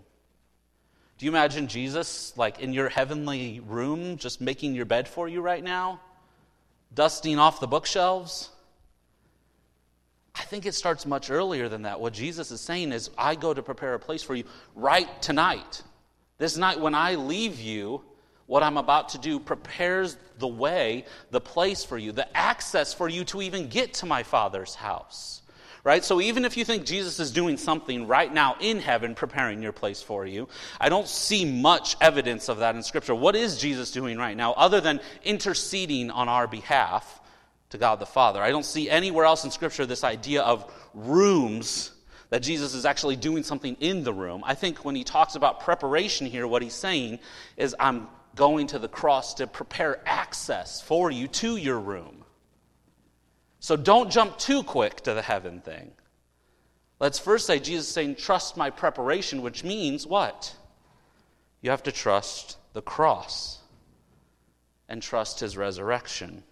Do 1.17 1.25
you 1.25 1.31
imagine 1.31 1.67
Jesus 1.67 2.37
like 2.37 2.59
in 2.59 2.73
your 2.73 2.89
heavenly 2.89 3.61
room 3.61 4.17
just 4.17 4.41
making 4.41 4.75
your 4.75 4.85
bed 4.85 5.07
for 5.07 5.29
you 5.29 5.41
right 5.41 5.63
now? 5.63 6.01
Dusting 6.93 7.39
off 7.39 7.61
the 7.61 7.67
bookshelves? 7.67 8.49
I 10.37 10.43
think 10.43 10.65
it 10.65 10.73
starts 10.73 11.05
much 11.05 11.31
earlier 11.31 11.69
than 11.69 11.83
that. 11.83 11.99
What 11.99 12.13
Jesus 12.13 12.51
is 12.51 12.59
saying 12.59 12.91
is, 12.91 13.09
I 13.17 13.35
go 13.35 13.53
to 13.53 13.63
prepare 13.63 13.93
a 13.93 13.99
place 13.99 14.21
for 14.21 14.35
you 14.35 14.43
right 14.75 15.09
tonight. 15.21 15.81
This 16.37 16.57
night, 16.57 16.79
when 16.79 16.93
I 16.93 17.15
leave 17.15 17.59
you, 17.59 18.01
what 18.45 18.61
I'm 18.61 18.77
about 18.77 19.09
to 19.09 19.17
do 19.17 19.39
prepares 19.39 20.17
the 20.37 20.47
way, 20.47 21.05
the 21.31 21.41
place 21.41 21.83
for 21.83 21.97
you, 21.97 22.11
the 22.11 22.37
access 22.37 22.93
for 22.93 23.07
you 23.07 23.23
to 23.25 23.41
even 23.41 23.69
get 23.69 23.95
to 23.95 24.05
my 24.05 24.23
Father's 24.23 24.75
house. 24.75 25.41
Right? 25.83 26.03
So 26.03 26.19
even 26.19 26.45
if 26.45 26.57
you 26.57 26.65
think 26.65 26.85
Jesus 26.85 27.19
is 27.19 27.31
doing 27.31 27.57
something 27.57 28.07
right 28.07 28.33
now 28.33 28.55
in 28.59 28.79
heaven, 28.79 29.13
preparing 29.13 29.61
your 29.61 29.71
place 29.71 30.01
for 30.01 30.25
you, 30.25 30.49
I 30.81 30.89
don't 30.89 31.07
see 31.07 31.45
much 31.45 31.95
evidence 32.01 32.49
of 32.49 32.57
that 32.57 32.75
in 32.75 32.81
Scripture. 32.81 33.13
What 33.13 33.35
is 33.35 33.59
Jesus 33.59 33.91
doing 33.91 34.17
right 34.17 34.35
now 34.35 34.53
other 34.53 34.81
than 34.81 34.99
interceding 35.23 36.09
on 36.09 36.27
our 36.27 36.47
behalf 36.47 37.21
to 37.69 37.77
God 37.77 37.99
the 37.99 38.05
Father? 38.05 38.41
I 38.41 38.51
don't 38.51 38.65
see 38.65 38.89
anywhere 38.89 39.25
else 39.25 39.43
in 39.43 39.51
Scripture 39.51 39.85
this 39.85 40.03
idea 40.03 40.41
of 40.41 40.71
rooms 40.93 41.91
that 42.29 42.41
Jesus 42.41 42.73
is 42.73 42.85
actually 42.85 43.15
doing 43.15 43.43
something 43.43 43.77
in 43.79 44.03
the 44.03 44.13
room. 44.13 44.43
I 44.45 44.55
think 44.55 44.83
when 44.83 44.95
he 44.95 45.03
talks 45.03 45.35
about 45.35 45.61
preparation 45.61 46.27
here, 46.27 46.47
what 46.47 46.61
he's 46.61 46.73
saying 46.73 47.19
is, 47.57 47.75
I'm 47.79 48.07
going 48.35 48.67
to 48.67 48.79
the 48.79 48.87
cross 48.87 49.35
to 49.35 49.47
prepare 49.47 50.01
access 50.05 50.81
for 50.81 51.09
you 51.09 51.27
to 51.27 51.55
your 51.55 51.79
room. 51.79 52.25
So 53.59 53.75
don't 53.75 54.11
jump 54.11 54.37
too 54.37 54.63
quick 54.63 55.01
to 55.01 55.13
the 55.13 55.21
heaven 55.21 55.61
thing. 55.61 55.91
Let's 56.99 57.19
first 57.19 57.47
say 57.47 57.59
Jesus 57.59 57.87
saying, 57.87 58.15
Trust 58.15 58.57
my 58.57 58.69
preparation, 58.69 59.41
which 59.41 59.63
means 59.63 60.05
what? 60.05 60.55
You 61.61 61.71
have 61.71 61.83
to 61.83 61.91
trust 61.91 62.57
the 62.73 62.81
cross 62.81 63.59
and 64.87 65.01
trust 65.01 65.39
his 65.39 65.57
resurrection. 65.57 66.43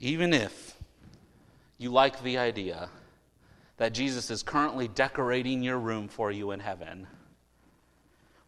Even 0.00 0.32
if 0.32 0.76
you 1.76 1.90
like 1.90 2.22
the 2.22 2.38
idea 2.38 2.88
that 3.76 3.92
Jesus 3.92 4.30
is 4.30 4.42
currently 4.42 4.88
decorating 4.88 5.62
your 5.62 5.78
room 5.78 6.08
for 6.08 6.30
you 6.30 6.50
in 6.50 6.60
heaven, 6.60 7.06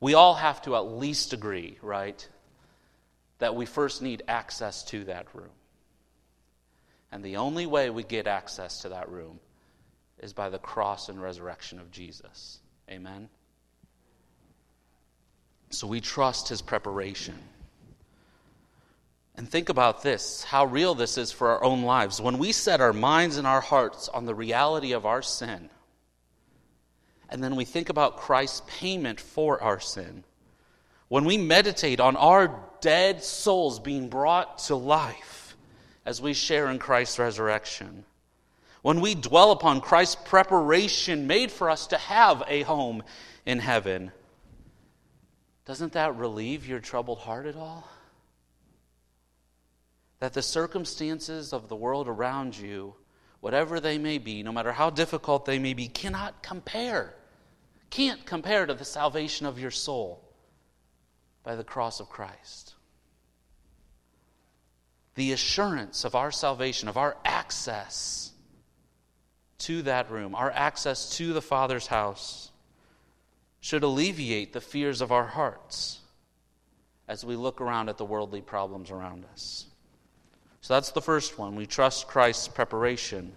we 0.00 0.14
all 0.14 0.35
have 0.35 0.62
to 0.62 0.75
at 0.75 0.87
least 0.87 1.32
agree, 1.32 1.78
right, 1.82 2.26
that 3.38 3.54
we 3.54 3.66
first 3.66 4.02
need 4.02 4.23
access 4.26 4.82
to 4.85 5.04
that 5.04 5.26
room. 5.35 5.50
And 7.12 7.23
the 7.23 7.37
only 7.37 7.66
way 7.66 7.90
we 7.90 8.02
get 8.02 8.26
access 8.26 8.82
to 8.82 8.88
that 8.88 9.11
room 9.11 9.38
is 10.18 10.32
by 10.32 10.49
the 10.49 10.59
cross 10.59 11.11
and 11.11 11.21
resurrection 11.21 11.78
of 11.78 11.90
Jesus. 11.90 12.61
Amen? 12.90 13.28
So 15.68 15.87
we 15.87 16.00
trust 16.00 16.49
his 16.49 16.62
preparation. 16.62 17.38
And 19.35 19.49
think 19.49 19.69
about 19.69 20.03
this 20.03 20.45
how 20.45 20.67
real 20.67 20.95
this 20.95 21.17
is 21.17 21.33
for 21.33 21.49
our 21.49 21.65
own 21.65 21.83
lives. 21.83 22.21
When 22.21 22.39
we 22.39 22.53
set 22.53 22.81
our 22.81 22.93
minds 22.93 23.38
and 23.38 23.47
our 23.47 23.61
hearts 23.61 24.09
on 24.09 24.27
the 24.27 24.35
reality 24.35 24.92
of 24.92 25.07
our 25.07 25.23
sin, 25.23 25.71
and 27.29 27.42
then 27.42 27.57
we 27.57 27.64
think 27.64 27.88
about 27.88 28.18
Christ's 28.18 28.62
payment 28.66 29.21
for 29.21 29.62
our 29.62 29.81
sin, 29.81 30.25
when 31.09 31.25
we 31.25 31.38
meditate 31.38 32.01
on 32.01 32.16
our 32.16 32.61
dead 32.81 33.23
souls 33.23 33.81
being 33.81 34.09
brought 34.09 34.59
to 34.59 34.77
life 34.77 35.57
as 36.05 36.21
we 36.21 36.35
share 36.35 36.68
in 36.71 36.79
Christ's 36.79 37.18
resurrection, 37.18 38.05
when 38.83 39.01
we 39.01 39.14
dwell 39.14 39.53
upon 39.53 39.81
Christ's 39.81 40.16
preparation 40.16 41.27
made 41.27 41.51
for 41.51 41.71
us 41.71 41.87
to 41.88 41.97
have 41.97 42.42
a 42.49 42.62
home 42.62 43.03
in 43.47 43.61
heaven, 43.61 44.12
doesn't 45.64 45.92
that 45.92 46.16
relieve 46.16 46.66
your 46.66 46.81
troubled 46.81 47.18
heart 47.18 47.47
at 47.47 47.57
all? 47.57 47.88
That 50.22 50.35
the 50.35 50.40
circumstances 50.40 51.52
of 51.52 51.68
the 51.68 51.74
world 51.74 52.06
around 52.06 52.56
you, 52.56 52.94
whatever 53.40 53.80
they 53.80 53.98
may 53.98 54.18
be, 54.18 54.44
no 54.44 54.52
matter 54.52 54.70
how 54.70 54.88
difficult 54.88 55.46
they 55.46 55.58
may 55.58 55.74
be, 55.74 55.88
cannot 55.88 56.44
compare, 56.44 57.12
can't 57.90 58.24
compare 58.24 58.64
to 58.64 58.72
the 58.72 58.85
salvation 58.85 59.46
of 59.46 59.58
your 59.58 59.72
soul 59.72 60.22
by 61.42 61.56
the 61.56 61.64
cross 61.64 61.98
of 61.98 62.08
Christ. 62.08 62.74
The 65.16 65.32
assurance 65.32 66.04
of 66.04 66.14
our 66.14 66.30
salvation, 66.30 66.88
of 66.88 66.96
our 66.96 67.16
access 67.24 68.30
to 69.58 69.82
that 69.82 70.08
room, 70.08 70.37
our 70.37 70.52
access 70.52 71.16
to 71.16 71.32
the 71.32 71.42
Father's 71.42 71.88
house, 71.88 72.52
should 73.58 73.82
alleviate 73.82 74.52
the 74.52 74.61
fears 74.61 75.00
of 75.00 75.11
our 75.11 75.26
hearts 75.26 75.98
as 77.08 77.24
we 77.24 77.35
look 77.35 77.61
around 77.61 77.88
at 77.88 77.98
the 77.98 78.04
worldly 78.04 78.40
problems 78.40 78.92
around 78.92 79.24
us. 79.32 79.66
So 80.62 80.75
that's 80.75 80.92
the 80.92 81.03
first 81.03 81.38
one. 81.38 81.57
We 81.57 81.66
trust 81.66 82.07
Christ's 82.07 82.46
preparation. 82.46 83.33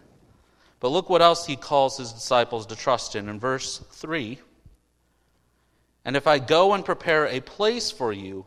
But 0.80 0.90
look 0.90 1.10
what 1.10 1.24
else 1.24 1.46
he 1.46 1.56
calls 1.56 1.98
his 1.98 2.12
disciples 2.12 2.68
to 2.68 2.76
trust 2.76 3.16
in. 3.16 3.28
In 3.28 3.40
verse 3.40 3.80
3 3.92 4.40
And 6.06 6.16
if 6.16 6.28
I 6.28 6.38
go 6.38 6.74
and 6.74 6.86
prepare 6.86 7.26
a 7.26 7.40
place 7.40 7.90
for 7.90 8.14
you, 8.14 8.46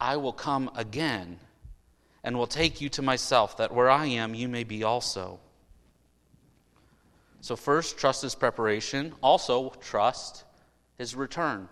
I 0.00 0.16
will 0.18 0.32
come 0.32 0.70
again 0.76 1.40
and 2.22 2.38
will 2.38 2.46
take 2.46 2.80
you 2.80 2.88
to 2.90 3.02
myself, 3.02 3.56
that 3.56 3.74
where 3.74 3.90
I 3.90 4.06
am, 4.06 4.34
you 4.34 4.46
may 4.46 4.62
be 4.62 4.84
also. 4.84 5.40
So, 7.40 7.56
first, 7.56 7.98
trust 7.98 8.22
his 8.22 8.34
preparation. 8.34 9.14
Also, 9.20 9.70
trust 9.80 10.44
his 10.96 11.16
return. 11.16 11.68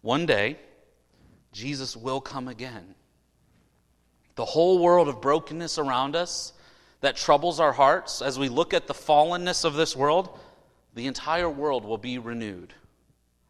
One 0.00 0.24
day, 0.24 0.58
Jesus 1.52 1.96
will 1.96 2.20
come 2.20 2.48
again 2.48 2.94
the 4.36 4.44
whole 4.44 4.78
world 4.78 5.08
of 5.08 5.20
brokenness 5.20 5.78
around 5.78 6.14
us 6.14 6.52
that 7.00 7.16
troubles 7.16 7.58
our 7.58 7.72
hearts, 7.72 8.22
as 8.22 8.38
we 8.38 8.48
look 8.48 8.72
at 8.72 8.86
the 8.86 8.94
fallenness 8.94 9.64
of 9.64 9.74
this 9.74 9.96
world, 9.96 10.38
the 10.94 11.06
entire 11.06 11.50
world 11.50 11.84
will 11.84 11.98
be 11.98 12.18
renewed. 12.18 12.72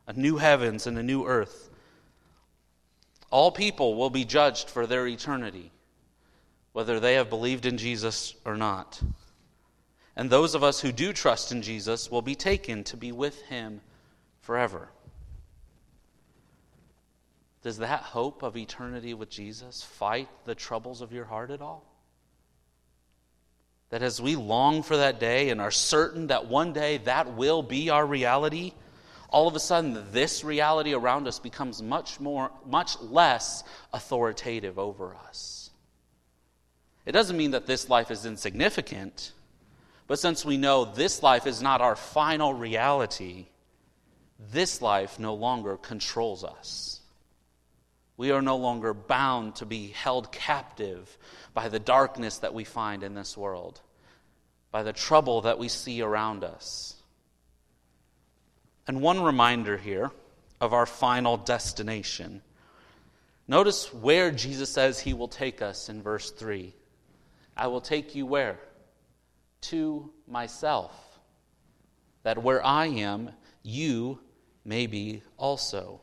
A 0.06 0.12
new 0.12 0.36
heavens 0.36 0.86
and 0.86 0.96
a 0.96 1.02
new 1.02 1.26
earth. 1.26 1.70
All 3.30 3.50
people 3.50 3.96
will 3.96 4.10
be 4.10 4.24
judged 4.24 4.70
for 4.70 4.86
their 4.86 5.06
eternity, 5.06 5.72
whether 6.72 7.00
they 7.00 7.14
have 7.14 7.28
believed 7.28 7.66
in 7.66 7.78
Jesus 7.78 8.34
or 8.44 8.56
not. 8.56 9.00
And 10.14 10.30
those 10.30 10.54
of 10.54 10.62
us 10.64 10.80
who 10.80 10.92
do 10.92 11.12
trust 11.12 11.52
in 11.52 11.62
Jesus 11.62 12.10
will 12.10 12.22
be 12.22 12.36
taken 12.36 12.84
to 12.84 12.96
be 12.96 13.12
with 13.12 13.42
him 13.42 13.80
forever. 14.40 14.88
Does 17.62 17.78
that 17.78 18.00
hope 18.00 18.42
of 18.42 18.56
eternity 18.56 19.14
with 19.14 19.30
Jesus 19.30 19.82
fight 19.82 20.28
the 20.44 20.54
troubles 20.54 21.00
of 21.00 21.12
your 21.12 21.24
heart 21.24 21.50
at 21.50 21.60
all? 21.60 21.84
That 23.90 24.02
as 24.02 24.20
we 24.20 24.36
long 24.36 24.82
for 24.82 24.96
that 24.96 25.20
day 25.20 25.50
and 25.50 25.60
are 25.60 25.70
certain 25.70 26.28
that 26.28 26.46
one 26.46 26.72
day 26.72 26.98
that 26.98 27.34
will 27.34 27.62
be 27.62 27.90
our 27.90 28.04
reality, 28.04 28.72
all 29.30 29.48
of 29.48 29.54
a 29.54 29.60
sudden 29.60 30.12
this 30.12 30.44
reality 30.44 30.94
around 30.94 31.26
us 31.26 31.38
becomes 31.38 31.82
much 31.82 32.20
more 32.20 32.50
much 32.64 33.00
less 33.00 33.64
authoritative 33.92 34.78
over 34.78 35.14
us. 35.14 35.70
It 37.04 37.12
doesn't 37.12 37.36
mean 37.36 37.52
that 37.52 37.66
this 37.66 37.88
life 37.88 38.10
is 38.10 38.26
insignificant, 38.26 39.32
but 40.08 40.18
since 40.18 40.44
we 40.44 40.56
know 40.56 40.84
this 40.84 41.22
life 41.22 41.46
is 41.46 41.62
not 41.62 41.80
our 41.80 41.96
final 41.96 42.52
reality, 42.52 43.46
this 44.52 44.82
life 44.82 45.18
no 45.18 45.34
longer 45.34 45.76
controls 45.76 46.44
us. 46.44 46.95
We 48.16 48.30
are 48.30 48.42
no 48.42 48.56
longer 48.56 48.94
bound 48.94 49.56
to 49.56 49.66
be 49.66 49.88
held 49.88 50.32
captive 50.32 51.18
by 51.52 51.68
the 51.68 51.78
darkness 51.78 52.38
that 52.38 52.54
we 52.54 52.64
find 52.64 53.02
in 53.02 53.14
this 53.14 53.36
world, 53.36 53.80
by 54.70 54.82
the 54.82 54.92
trouble 54.92 55.42
that 55.42 55.58
we 55.58 55.68
see 55.68 56.00
around 56.00 56.42
us. 56.42 56.94
And 58.86 59.02
one 59.02 59.22
reminder 59.22 59.76
here 59.76 60.10
of 60.60 60.72
our 60.72 60.86
final 60.86 61.36
destination. 61.36 62.40
Notice 63.48 63.92
where 63.92 64.30
Jesus 64.30 64.72
says 64.72 64.98
he 64.98 65.12
will 65.12 65.28
take 65.28 65.60
us 65.60 65.88
in 65.88 66.02
verse 66.02 66.30
3. 66.30 66.74
I 67.56 67.66
will 67.66 67.80
take 67.80 68.14
you 68.14 68.26
where? 68.26 68.58
To 69.62 70.10
myself, 70.26 70.92
that 72.22 72.42
where 72.42 72.64
I 72.64 72.86
am, 72.86 73.30
you 73.62 74.20
may 74.64 74.86
be 74.86 75.22
also. 75.36 76.00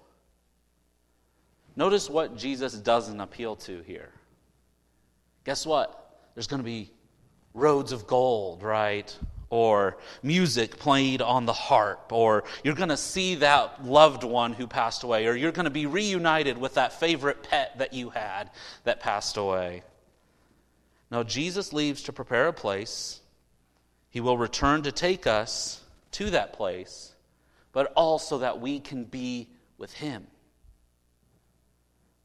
Notice 1.76 2.10
what 2.10 2.38
Jesus 2.38 2.74
doesn't 2.74 3.20
appeal 3.20 3.56
to 3.58 3.82
here. 3.82 4.10
Guess 5.44 5.66
what? 5.66 6.00
There's 6.36 6.48
going 6.48 6.62
to 6.62 6.66
be 6.66 6.92
roads 7.54 7.92
of 7.92 8.08
gold, 8.08 8.64
right? 8.64 9.16
Or 9.50 9.98
music 10.22 10.78
played 10.78 11.22
on 11.22 11.46
the 11.46 11.54
harp, 11.54 12.12
or 12.12 12.44
you're 12.64 12.76
going 12.76 12.90
to 12.90 12.98
see 12.98 13.36
that 13.36 13.86
loved 13.86 14.24
one 14.24 14.54
who 14.54 14.66
passed 14.68 15.04
away, 15.04 15.28
or 15.28 15.36
you're 15.36 15.52
going 15.52 15.66
to 15.66 15.72
be 15.72 15.86
reunited 15.86 16.58
with 16.58 16.76
that 16.76 17.00
favorite 17.00 17.44
pet 17.44 17.78
that 17.78 17.94
you 17.94 18.10
had 18.10 18.50
that 18.84 19.00
passed 19.00 19.38
away. 19.38 19.84
Now, 21.12 21.22
Jesus 21.22 21.74
leaves 21.74 22.04
to 22.04 22.14
prepare 22.14 22.48
a 22.48 22.54
place. 22.54 23.20
He 24.10 24.20
will 24.20 24.38
return 24.38 24.84
to 24.84 24.92
take 24.92 25.28
us 25.28 25.84
to 26.14 26.32
that 26.32 26.54
place, 26.54 27.14
but 27.72 27.94
also 27.96 28.40
that 28.40 28.60
we 28.60 28.80
can 28.80 29.04
be 29.04 29.50
with 29.78 29.94
Him. 29.94 30.26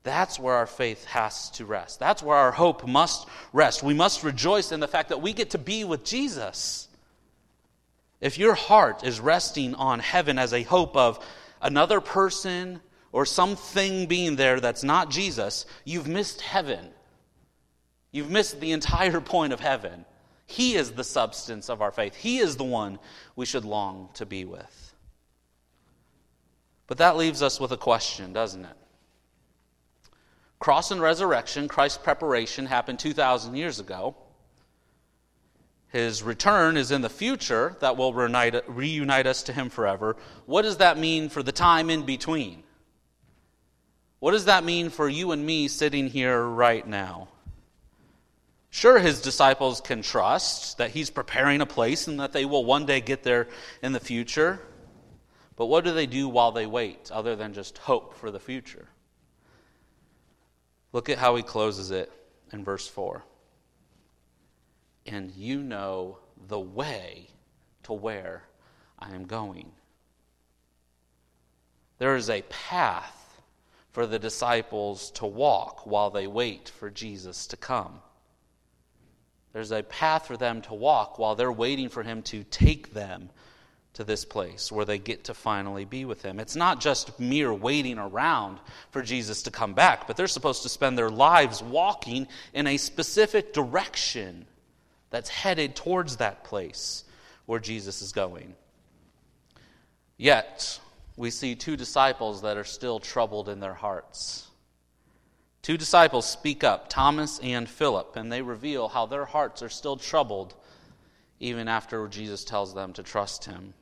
That's 0.09 0.39
where 0.39 0.55
our 0.55 0.67
faith 0.67 1.05
has 1.05 1.51
to 1.51 1.67
rest. 1.67 2.01
That's 2.01 2.23
where 2.23 2.39
our 2.39 2.51
hope 2.51 2.89
must 2.89 3.29
rest. 3.53 3.83
We 3.83 3.93
must 3.93 4.25
rejoice 4.25 4.73
in 4.73 4.81
the 4.81 4.89
fact 4.89 5.11
that 5.11 5.21
we 5.21 5.35
get 5.35 5.51
to 5.51 5.59
be 5.59 5.85
with 5.85 6.03
Jesus. 6.03 6.89
If 8.19 8.39
your 8.39 8.55
heart 8.55 9.05
is 9.05 9.21
resting 9.21 9.75
on 9.75 9.99
heaven 9.99 10.39
as 10.39 10.55
a 10.55 10.63
hope 10.63 10.97
of 10.97 11.23
another 11.61 12.01
person 12.01 12.81
or 13.13 13.27
something 13.27 14.07
being 14.07 14.37
there 14.37 14.61
that's 14.61 14.83
not 14.83 15.11
Jesus, 15.11 15.67
you've 15.85 16.09
missed 16.09 16.41
heaven. 16.41 16.89
You've 18.11 18.31
missed 18.31 18.61
the 18.61 18.73
entire 18.73 19.21
point 19.21 19.53
of 19.53 19.61
heaven. 19.61 20.07
He 20.47 20.75
is 20.75 20.93
the 20.93 21.05
substance 21.05 21.69
of 21.69 21.83
our 21.83 21.91
faith, 21.91 22.15
He 22.15 22.39
is 22.39 22.57
the 22.57 22.65
one 22.65 22.99
we 23.37 23.45
should 23.45 23.67
long 23.67 24.09
to 24.15 24.25
be 24.25 24.47
with. 24.47 24.95
But 26.87 26.97
that 26.97 27.19
leaves 27.19 27.43
us 27.43 27.61
with 27.61 27.73
a 27.73 27.77
question, 27.77 28.33
doesn't 28.33 28.65
it? 28.65 28.77
Cross 30.59 30.91
and 30.91 31.01
resurrection, 31.01 31.69
Christ's 31.69 31.99
preparation, 31.99 32.67
happened 32.67 32.99
2,000 32.99 33.55
years 33.55 33.79
ago. 33.79 34.17
His 35.91 36.23
return 36.23 36.77
is 36.77 36.91
in 36.91 37.01
the 37.01 37.09
future 37.09 37.77
that 37.81 37.97
will 37.97 38.13
reunite, 38.13 39.27
us 39.27 39.43
to 39.45 39.53
Him 39.53 39.71
forever. 39.71 40.17
What 40.47 40.63
does 40.63 40.79
that 40.79 40.99
mean 40.99 41.29
for 41.29 41.43
the 41.43 41.53
time 41.53 41.91
in 41.91 42.03
between? 42.03 42.63
What 44.19 44.33
does 44.33 44.47
that 44.47 44.65
mean 44.65 44.91
for 44.91 45.09
you 45.09 45.31
and 45.31 45.47
me 45.47 45.69
sitting 45.69 46.09
here 46.09 46.45
right 46.45 46.87
now? 46.87 47.29
Sure, 48.71 48.99
his 48.99 49.23
disciples 49.23 49.81
can 49.81 50.03
trust 50.03 50.77
that 50.79 50.91
he's 50.91 51.09
preparing 51.09 51.61
a 51.61 51.67
place 51.67 52.07
and 52.07 52.21
that 52.21 52.33
they 52.33 52.45
will 52.45 52.65
one 52.65 52.85
day 52.85 53.01
get 53.01 53.23
there 53.23 53.49
in 53.83 53.93
the 53.93 54.01
future. 54.01 54.61
But 55.57 55.67
what 55.67 55.85
do 55.85 55.93
they 55.93 56.07
do 56.07 56.29
while 56.29 56.53
they 56.53 56.67
wait, 56.67 57.11
other 57.11 57.35
than 57.35 57.55
just 57.55 57.79
hope 57.79 58.15
for 58.15 58.31
the 58.31 58.41
future? 58.41 58.89
Look 60.93 61.09
at 61.09 61.19
how 61.19 61.37
he 61.37 61.43
closes 61.43 61.91
it 61.91 62.11
in 62.53 62.65
verse 62.65 62.89
4. 62.89 63.25
And 65.07 65.31
you 65.33 65.63
know 65.63 66.19
the 66.49 66.61
way 66.61 67.29
to 67.85 67.93
where 67.93 68.45
I 68.99 69.15
am 69.15 69.25
going. 69.27 69.73
There 71.99 72.17
is 72.17 72.31
a 72.31 72.43
path 72.43 73.43
for 73.91 74.07
the 74.07 74.19
disciples 74.19 75.11
to 75.13 75.27
walk 75.27 75.87
while 75.87 76.11
they 76.11 76.27
wait 76.27 76.69
for 76.69 76.91
Jesus 76.91 77.47
to 77.49 77.57
come. 77.57 78.01
There's 79.53 79.73
a 79.73 79.83
path 79.83 80.27
for 80.27 80.37
them 80.37 80.63
to 80.63 80.75
walk 80.75 81.19
while 81.19 81.35
they're 81.35 81.51
waiting 81.51 81.89
for 81.89 82.03
him 82.03 82.23
to 82.25 82.45
take 82.45 82.93
them 82.93 83.31
to 83.95 84.05
this 84.05 84.25
place 84.25 84.71
where 84.71 84.85
they 84.85 84.99
get 84.99 85.25
to 85.25 85.35
finally 85.35 85.85
be 85.85 86.05
with 86.05 86.23
him. 86.23 86.39
It's 86.39 86.57
not 86.57 86.81
just 86.81 87.19
mere 87.19 87.53
waiting 87.53 87.99
around 87.99 88.59
for 88.91 89.03
Jesus 89.03 89.43
to 89.43 89.51
come 89.51 89.75
back, 89.75 90.07
but 90.07 90.17
they're 90.17 90.27
supposed 90.27 90.63
to 90.63 90.69
spend 90.69 90.97
their 90.97 91.11
lives 91.11 91.63
walking 91.63 92.29
in 92.53 92.67
a 92.67 92.77
specific 92.77 93.53
direction 93.53 94.47
that's 95.11 95.29
headed 95.29 95.75
towards 95.75 96.19
that 96.19 96.45
place 96.45 97.05
where 97.47 97.59
Jesus 97.59 98.03
is 98.03 98.13
going. 98.13 98.55
Yet, 100.17 100.81
we 101.17 101.31
see 101.31 101.55
two 101.55 101.77
disciples 101.77 102.43
that 102.43 102.57
are 102.57 102.65
still 102.65 103.01
troubled 103.01 103.49
in 103.49 103.61
their 103.61 103.75
hearts. 103.75 104.49
Two 105.63 105.77
disciples 105.77 106.29
speak 106.29 106.63
up, 106.63 106.89
Thomas 106.89 107.39
and 107.41 107.69
Philip, 107.69 108.17
and 108.17 108.31
they 108.31 108.43
reveal 108.43 108.89
how 108.89 109.07
their 109.07 109.25
hearts 109.25 109.63
are 109.63 109.69
still 109.69 109.97
troubled 109.97 110.55
even 111.41 111.69
after 111.69 112.09
Jesus 112.09 112.45
tells 112.45 112.75
them 112.75 112.93
to 112.95 113.03
trust 113.03 113.45
him. 113.45 113.75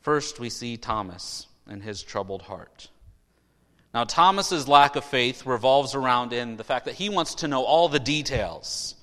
First, 0.00 0.38
we 0.38 0.50
see 0.50 0.76
Thomas 0.76 1.46
and 1.66 1.82
his 1.82 2.02
troubled 2.02 2.42
heart. 2.42 2.88
Now, 3.92 4.04
Thomas's 4.04 4.66
lack 4.66 4.96
of 4.96 5.04
faith 5.04 5.46
revolves 5.46 5.94
around 5.94 6.32
in 6.32 6.56
the 6.56 6.64
fact 6.64 6.86
that 6.86 6.94
he 6.94 7.08
wants 7.08 7.36
to 7.36 7.48
know 7.48 7.62
all 7.62 7.88
the 7.88 8.00
details. 8.00 8.96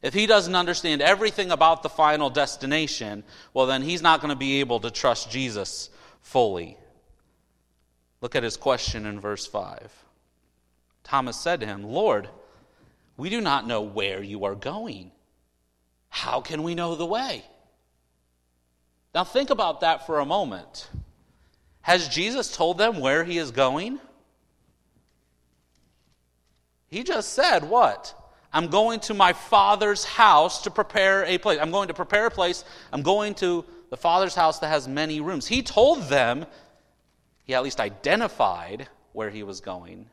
If 0.00 0.14
he 0.14 0.26
doesn't 0.26 0.54
understand 0.54 1.00
everything 1.00 1.50
about 1.50 1.82
the 1.82 1.88
final 1.88 2.30
destination, 2.30 3.24
well, 3.54 3.66
then 3.66 3.82
he's 3.82 4.02
not 4.02 4.20
going 4.20 4.30
to 4.30 4.36
be 4.36 4.60
able 4.60 4.80
to 4.80 4.90
trust 4.90 5.30
Jesus 5.30 5.90
fully. 6.22 6.76
Look 8.20 8.34
at 8.34 8.42
his 8.42 8.56
question 8.56 9.06
in 9.06 9.20
verse 9.20 9.46
5. 9.46 9.92
Thomas 11.04 11.36
said 11.36 11.60
to 11.60 11.66
him, 11.66 11.84
Lord, 11.84 12.28
we 13.16 13.28
do 13.30 13.40
not 13.40 13.66
know 13.66 13.82
where 13.82 14.22
you 14.22 14.44
are 14.44 14.54
going. 14.54 15.12
How 16.12 16.42
can 16.42 16.62
we 16.62 16.74
know 16.74 16.94
the 16.94 17.06
way? 17.06 17.42
Now, 19.14 19.24
think 19.24 19.48
about 19.48 19.80
that 19.80 20.04
for 20.06 20.20
a 20.20 20.26
moment. 20.26 20.90
Has 21.80 22.06
Jesus 22.06 22.54
told 22.54 22.76
them 22.76 23.00
where 23.00 23.24
he 23.24 23.38
is 23.38 23.50
going? 23.50 23.98
He 26.88 27.02
just 27.02 27.32
said, 27.32 27.64
What? 27.64 28.14
I'm 28.52 28.68
going 28.68 29.00
to 29.00 29.14
my 29.14 29.32
Father's 29.32 30.04
house 30.04 30.64
to 30.64 30.70
prepare 30.70 31.24
a 31.24 31.38
place. 31.38 31.58
I'm 31.58 31.70
going 31.70 31.88
to 31.88 31.94
prepare 31.94 32.26
a 32.26 32.30
place. 32.30 32.62
I'm 32.92 33.00
going 33.00 33.34
to 33.36 33.64
the 33.88 33.96
Father's 33.96 34.34
house 34.34 34.58
that 34.58 34.68
has 34.68 34.86
many 34.86 35.22
rooms. 35.22 35.46
He 35.46 35.62
told 35.62 36.02
them, 36.10 36.44
he 37.44 37.54
at 37.54 37.62
least 37.62 37.80
identified 37.80 38.86
where 39.14 39.30
he 39.30 39.42
was 39.42 39.62
going. 39.62 40.10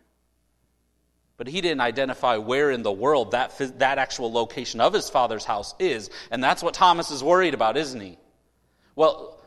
But 1.39 1.47
he 1.47 1.61
didn't 1.61 1.79
identify 1.79 2.35
where 2.35 2.69
in 2.69 2.83
the 2.83 2.91
world 2.91 3.31
that, 3.31 3.57
that 3.79 3.97
actual 3.97 4.29
location 4.29 4.81
of 4.81 4.91
his 4.91 5.09
father's 5.09 5.45
house 5.45 5.73
is. 5.79 6.09
And 6.31 6.43
that's 6.43 6.61
what 6.61 6.73
Thomas 6.73 7.11
is 7.11 7.23
worried 7.23 7.53
about, 7.53 7.77
isn't 7.77 8.01
he? 8.01 8.17
Well, 8.93 9.39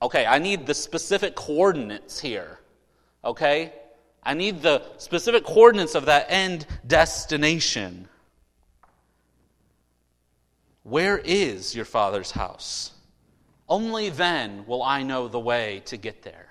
okay, 0.00 0.24
I 0.24 0.38
need 0.38 0.64
the 0.64 0.74
specific 0.74 1.34
coordinates 1.34 2.20
here. 2.20 2.60
Okay? 3.24 3.72
I 4.22 4.34
need 4.34 4.62
the 4.62 4.84
specific 4.98 5.44
coordinates 5.44 5.96
of 5.96 6.04
that 6.04 6.26
end 6.28 6.68
destination. 6.86 8.06
Where 10.84 11.18
is 11.18 11.74
your 11.74 11.84
father's 11.84 12.30
house? 12.30 12.92
Only 13.68 14.08
then 14.10 14.66
will 14.68 14.84
I 14.84 15.02
know 15.02 15.26
the 15.26 15.40
way 15.40 15.82
to 15.86 15.96
get 15.96 16.22
there. 16.22 16.46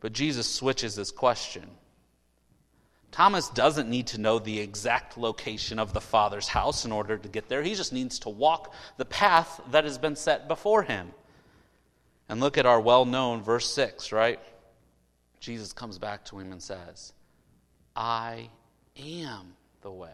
But 0.00 0.12
Jesus 0.12 0.52
switches 0.52 0.96
this 0.96 1.12
question. 1.12 1.70
Thomas 3.10 3.48
doesn't 3.48 3.88
need 3.88 4.08
to 4.08 4.20
know 4.20 4.38
the 4.38 4.60
exact 4.60 5.16
location 5.16 5.78
of 5.78 5.92
the 5.92 6.00
Father's 6.00 6.48
house 6.48 6.84
in 6.84 6.92
order 6.92 7.16
to 7.16 7.28
get 7.28 7.48
there. 7.48 7.62
He 7.62 7.74
just 7.74 7.92
needs 7.92 8.18
to 8.20 8.28
walk 8.28 8.74
the 8.96 9.04
path 9.04 9.60
that 9.70 9.84
has 9.84 9.98
been 9.98 10.16
set 10.16 10.46
before 10.46 10.82
him. 10.82 11.10
And 12.28 12.40
look 12.40 12.58
at 12.58 12.66
our 12.66 12.80
well 12.80 13.06
known 13.06 13.42
verse 13.42 13.72
6, 13.72 14.12
right? 14.12 14.38
Jesus 15.40 15.72
comes 15.72 15.98
back 15.98 16.24
to 16.26 16.38
him 16.38 16.52
and 16.52 16.62
says, 16.62 17.12
I 17.96 18.50
am 18.96 19.54
the 19.80 19.90
way. 19.90 20.10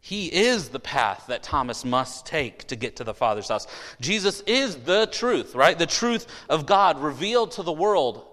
He 0.00 0.26
is 0.26 0.68
the 0.68 0.80
path 0.80 1.24
that 1.28 1.42
Thomas 1.42 1.84
must 1.84 2.26
take 2.26 2.68
to 2.68 2.76
get 2.76 2.96
to 2.96 3.04
the 3.04 3.14
Father's 3.14 3.48
house. 3.48 3.66
Jesus 4.00 4.40
is 4.42 4.76
the 4.76 5.06
truth, 5.06 5.54
right? 5.54 5.78
The 5.78 5.86
truth 5.86 6.26
of 6.48 6.66
God 6.66 7.00
revealed 7.00 7.52
to 7.52 7.62
the 7.62 7.72
world 7.72 8.24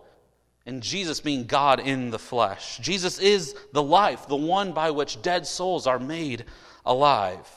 and 0.66 0.82
Jesus 0.82 1.20
being 1.20 1.46
God 1.46 1.80
in 1.80 2.10
the 2.10 2.20
flesh. 2.20 2.78
Jesus 2.80 3.20
is 3.20 3.56
the 3.74 3.84
life, 3.84 4.28
the 4.28 4.36
one 4.36 4.72
by 4.72 4.92
which 4.92 5.22
dead 5.22 5.46
souls 5.46 5.88
are 5.88 6.00
made 6.00 6.46
alive. 6.86 7.48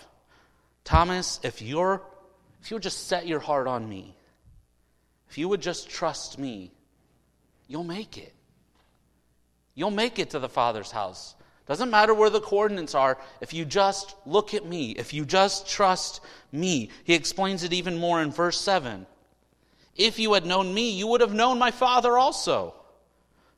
Thomas, 0.85 1.41
if 1.43 1.63
you're 1.63 2.03
if 2.63 2.71
you 2.71 2.77
would 2.77 2.83
just 2.83 3.07
set 3.07 3.29
your 3.29 3.39
heart 3.39 3.69
on 3.69 3.89
me, 3.89 4.17
if 5.29 5.39
you 5.39 5.49
would 5.49 5.61
just 5.61 5.89
trust 5.89 6.39
me, 6.39 6.73
you'll 7.69 7.85
make 7.85 8.19
it. 8.19 8.33
You'll 9.75 9.91
make 9.91 10.19
it 10.19 10.31
to 10.31 10.39
the 10.39 10.49
Father's 10.49 10.91
house. 10.91 11.37
Doesn't 11.67 11.91
matter 11.91 12.15
where 12.15 12.31
the 12.31 12.41
coordinates 12.41 12.95
are, 12.95 13.19
if 13.41 13.53
you 13.53 13.65
just 13.65 14.15
look 14.25 14.55
at 14.55 14.65
me, 14.65 14.93
if 14.93 15.13
you 15.13 15.25
just 15.25 15.69
trust 15.69 16.21
me. 16.53 16.91
He 17.05 17.15
explains 17.15 17.63
it 17.63 17.73
even 17.73 17.99
more 17.99 18.23
in 18.23 18.31
verse 18.31 18.61
7. 18.61 19.07
If 19.97 20.19
you 20.19 20.33
had 20.33 20.47
known 20.47 20.73
me, 20.73 20.91
you 20.91 21.07
would 21.09 21.21
have 21.21 21.35
known 21.35 21.59
my 21.59 21.71
Father 21.71 22.17
also. 22.17 22.75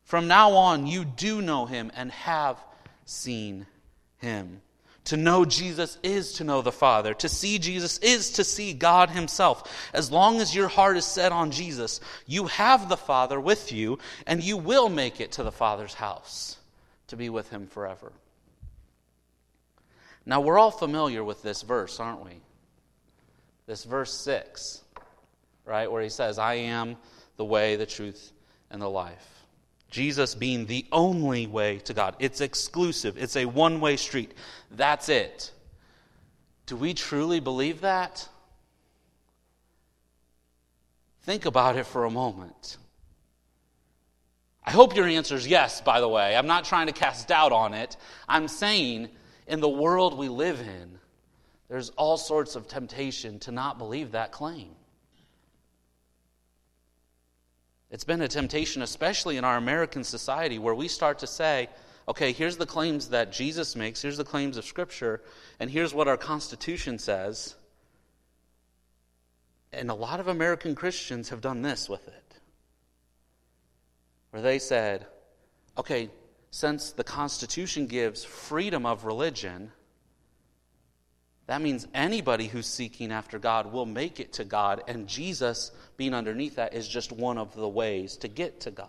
From 0.08 0.26
now 0.26 0.52
on, 0.52 0.86
you 0.86 1.04
do 1.04 1.42
know 1.42 1.66
him 1.66 1.92
and 1.94 2.10
have 2.12 2.56
seen 3.04 3.66
him. 4.16 4.62
To 5.04 5.18
know 5.18 5.44
Jesus 5.44 5.98
is 6.02 6.32
to 6.34 6.44
know 6.44 6.62
the 6.62 6.72
Father. 6.72 7.12
To 7.12 7.28
see 7.28 7.58
Jesus 7.58 7.98
is 7.98 8.30
to 8.32 8.44
see 8.44 8.72
God 8.72 9.10
Himself. 9.10 9.90
As 9.92 10.10
long 10.10 10.40
as 10.40 10.54
your 10.54 10.68
heart 10.68 10.96
is 10.96 11.04
set 11.04 11.30
on 11.30 11.50
Jesus, 11.50 12.00
you 12.26 12.46
have 12.46 12.88
the 12.88 12.96
Father 12.96 13.38
with 13.38 13.70
you, 13.70 13.98
and 14.26 14.42
you 14.42 14.56
will 14.56 14.88
make 14.88 15.20
it 15.20 15.32
to 15.32 15.42
the 15.42 15.52
Father's 15.52 15.92
house 15.92 16.56
to 17.08 17.16
be 17.16 17.28
with 17.28 17.50
Him 17.50 17.66
forever. 17.66 18.10
Now, 20.24 20.40
we're 20.40 20.58
all 20.58 20.70
familiar 20.70 21.22
with 21.22 21.42
this 21.42 21.60
verse, 21.60 22.00
aren't 22.00 22.24
we? 22.24 22.40
This 23.66 23.84
verse 23.84 24.14
6, 24.14 24.82
right, 25.66 25.92
where 25.92 26.02
He 26.02 26.08
says, 26.08 26.38
I 26.38 26.54
am 26.54 26.96
the 27.36 27.44
way, 27.44 27.76
the 27.76 27.84
truth, 27.84 28.32
and 28.70 28.80
the 28.80 28.88
life. 28.88 29.37
Jesus 29.90 30.34
being 30.34 30.66
the 30.66 30.86
only 30.92 31.46
way 31.46 31.78
to 31.80 31.94
God. 31.94 32.16
It's 32.18 32.40
exclusive, 32.40 33.16
it's 33.16 33.36
a 33.36 33.46
one 33.46 33.80
way 33.80 33.96
street. 33.96 34.34
That's 34.70 35.08
it. 35.08 35.50
Do 36.66 36.76
we 36.76 36.92
truly 36.92 37.40
believe 37.40 37.80
that? 37.80 38.28
Think 41.22 41.46
about 41.46 41.76
it 41.76 41.86
for 41.86 42.04
a 42.04 42.10
moment. 42.10 42.76
I 44.64 44.70
hope 44.70 44.94
your 44.94 45.06
answer 45.06 45.34
is 45.34 45.46
yes, 45.46 45.80
by 45.80 46.00
the 46.00 46.08
way. 46.08 46.36
I'm 46.36 46.46
not 46.46 46.66
trying 46.66 46.88
to 46.88 46.92
cast 46.92 47.28
doubt 47.28 47.52
on 47.52 47.72
it. 47.72 47.96
I'm 48.28 48.48
saying 48.48 49.08
in 49.46 49.60
the 49.60 49.68
world 49.68 50.16
we 50.18 50.28
live 50.28 50.60
in, 50.60 50.98
there's 51.68 51.88
all 51.90 52.18
sorts 52.18 52.54
of 52.54 52.68
temptation 52.68 53.38
to 53.40 53.52
not 53.52 53.78
believe 53.78 54.12
that 54.12 54.32
claim. 54.32 54.68
It's 57.90 58.04
been 58.04 58.20
a 58.20 58.28
temptation, 58.28 58.82
especially 58.82 59.38
in 59.38 59.44
our 59.44 59.56
American 59.56 60.04
society, 60.04 60.58
where 60.58 60.74
we 60.74 60.88
start 60.88 61.20
to 61.20 61.26
say, 61.26 61.68
okay, 62.06 62.32
here's 62.32 62.56
the 62.56 62.66
claims 62.66 63.08
that 63.08 63.32
Jesus 63.32 63.76
makes, 63.76 64.02
here's 64.02 64.18
the 64.18 64.24
claims 64.24 64.56
of 64.56 64.64
Scripture, 64.64 65.22
and 65.58 65.70
here's 65.70 65.94
what 65.94 66.08
our 66.08 66.16
Constitution 66.16 66.98
says. 66.98 67.54
And 69.72 69.90
a 69.90 69.94
lot 69.94 70.20
of 70.20 70.28
American 70.28 70.74
Christians 70.74 71.30
have 71.30 71.40
done 71.40 71.62
this 71.62 71.88
with 71.88 72.06
it, 72.08 72.34
where 74.30 74.42
they 74.42 74.58
said, 74.58 75.06
okay, 75.76 76.10
since 76.50 76.92
the 76.92 77.04
Constitution 77.04 77.86
gives 77.86 78.24
freedom 78.24 78.86
of 78.86 79.04
religion, 79.04 79.72
that 81.48 81.62
means 81.62 81.88
anybody 81.94 82.46
who's 82.46 82.66
seeking 82.66 83.10
after 83.10 83.38
God 83.38 83.72
will 83.72 83.86
make 83.86 84.20
it 84.20 84.34
to 84.34 84.44
God, 84.44 84.82
and 84.86 85.08
Jesus, 85.08 85.72
being 85.96 86.12
underneath 86.12 86.56
that, 86.56 86.74
is 86.74 86.86
just 86.86 87.10
one 87.10 87.38
of 87.38 87.54
the 87.56 87.68
ways 87.68 88.18
to 88.18 88.28
get 88.28 88.60
to 88.60 88.70
God. 88.70 88.88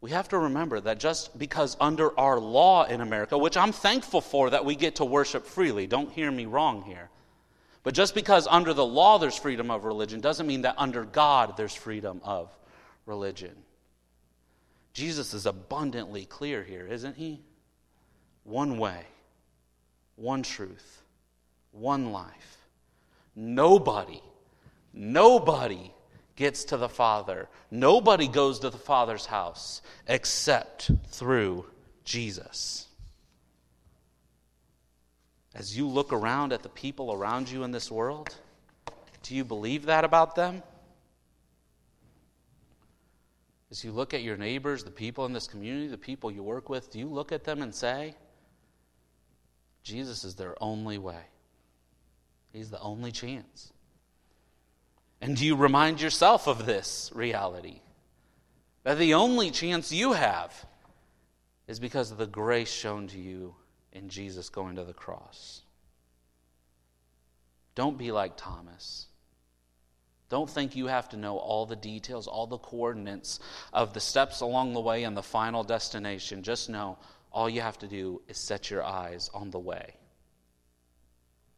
We 0.00 0.10
have 0.10 0.28
to 0.30 0.38
remember 0.38 0.80
that 0.80 0.98
just 0.98 1.38
because 1.38 1.76
under 1.78 2.18
our 2.18 2.40
law 2.40 2.86
in 2.86 3.00
America, 3.00 3.38
which 3.38 3.56
I'm 3.56 3.70
thankful 3.70 4.20
for 4.20 4.50
that 4.50 4.64
we 4.64 4.74
get 4.74 4.96
to 4.96 5.04
worship 5.04 5.46
freely, 5.46 5.86
don't 5.86 6.10
hear 6.10 6.30
me 6.32 6.44
wrong 6.46 6.82
here. 6.82 7.08
But 7.84 7.94
just 7.94 8.12
because 8.12 8.48
under 8.48 8.74
the 8.74 8.84
law 8.84 9.18
there's 9.18 9.36
freedom 9.36 9.70
of 9.70 9.84
religion 9.84 10.20
doesn't 10.20 10.46
mean 10.46 10.62
that 10.62 10.74
under 10.76 11.04
God 11.04 11.56
there's 11.56 11.74
freedom 11.74 12.20
of 12.24 12.52
religion. 13.06 13.54
Jesus 14.92 15.34
is 15.34 15.46
abundantly 15.46 16.24
clear 16.24 16.64
here, 16.64 16.88
isn't 16.88 17.14
he? 17.14 17.42
One 18.42 18.76
way 18.76 19.04
one 20.20 20.42
truth, 20.42 21.02
one 21.72 22.12
life. 22.12 22.58
Nobody, 23.34 24.22
nobody 24.92 25.92
gets 26.36 26.64
to 26.64 26.76
the 26.76 26.88
Father. 26.88 27.48
Nobody 27.70 28.28
goes 28.28 28.58
to 28.60 28.70
the 28.70 28.78
Father's 28.78 29.26
house 29.26 29.80
except 30.06 30.90
through 31.08 31.64
Jesus. 32.04 32.86
As 35.54 35.76
you 35.76 35.88
look 35.88 36.12
around 36.12 36.52
at 36.52 36.62
the 36.62 36.68
people 36.68 37.12
around 37.12 37.50
you 37.50 37.64
in 37.64 37.70
this 37.70 37.90
world, 37.90 38.34
do 39.22 39.34
you 39.34 39.44
believe 39.44 39.86
that 39.86 40.04
about 40.04 40.34
them? 40.34 40.62
As 43.70 43.84
you 43.84 43.92
look 43.92 44.12
at 44.12 44.22
your 44.22 44.36
neighbors, 44.36 44.84
the 44.84 44.90
people 44.90 45.24
in 45.26 45.32
this 45.32 45.46
community, 45.46 45.86
the 45.86 45.96
people 45.96 46.30
you 46.30 46.42
work 46.42 46.68
with, 46.68 46.90
do 46.90 46.98
you 46.98 47.06
look 47.06 47.32
at 47.32 47.44
them 47.44 47.62
and 47.62 47.74
say, 47.74 48.14
Jesus 49.82 50.24
is 50.24 50.34
their 50.34 50.54
only 50.62 50.98
way. 50.98 51.22
He's 52.52 52.70
the 52.70 52.80
only 52.80 53.12
chance. 53.12 53.72
And 55.20 55.36
do 55.36 55.44
you 55.44 55.56
remind 55.56 56.00
yourself 56.00 56.46
of 56.46 56.66
this 56.66 57.10
reality? 57.14 57.80
That 58.84 58.98
the 58.98 59.14
only 59.14 59.50
chance 59.50 59.92
you 59.92 60.12
have 60.12 60.66
is 61.68 61.78
because 61.78 62.10
of 62.10 62.18
the 62.18 62.26
grace 62.26 62.72
shown 62.72 63.06
to 63.08 63.18
you 63.18 63.54
in 63.92 64.08
Jesus 64.08 64.48
going 64.48 64.76
to 64.76 64.84
the 64.84 64.92
cross. 64.92 65.62
Don't 67.74 67.98
be 67.98 68.10
like 68.10 68.36
Thomas. 68.36 69.06
Don't 70.30 70.48
think 70.48 70.76
you 70.76 70.86
have 70.86 71.08
to 71.10 71.16
know 71.16 71.36
all 71.38 71.66
the 71.66 71.76
details, 71.76 72.26
all 72.26 72.46
the 72.46 72.58
coordinates 72.58 73.40
of 73.72 73.92
the 73.92 74.00
steps 74.00 74.40
along 74.40 74.72
the 74.72 74.80
way 74.80 75.04
and 75.04 75.16
the 75.16 75.22
final 75.22 75.64
destination. 75.64 76.42
Just 76.42 76.70
know 76.70 76.98
all 77.32 77.48
you 77.48 77.60
have 77.60 77.78
to 77.78 77.86
do 77.86 78.22
is 78.28 78.36
set 78.38 78.70
your 78.70 78.82
eyes 78.82 79.30
on 79.32 79.50
the 79.50 79.58
way. 79.58 79.94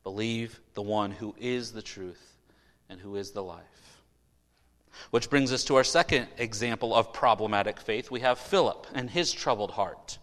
Believe 0.04 0.60
the 0.74 0.82
one 0.82 1.12
who 1.12 1.34
is 1.38 1.72
the 1.72 1.82
truth 1.82 2.36
and 2.88 3.00
who 3.00 3.16
is 3.16 3.30
the 3.30 3.42
life. 3.42 3.62
Which 5.10 5.30
brings 5.30 5.52
us 5.52 5.64
to 5.64 5.76
our 5.76 5.84
second 5.84 6.28
example 6.36 6.94
of 6.94 7.12
problematic 7.12 7.80
faith. 7.80 8.10
We 8.10 8.20
have 8.20 8.38
Philip 8.38 8.86
and 8.94 9.08
his 9.08 9.32
troubled 9.32 9.70
heart. 9.70 10.18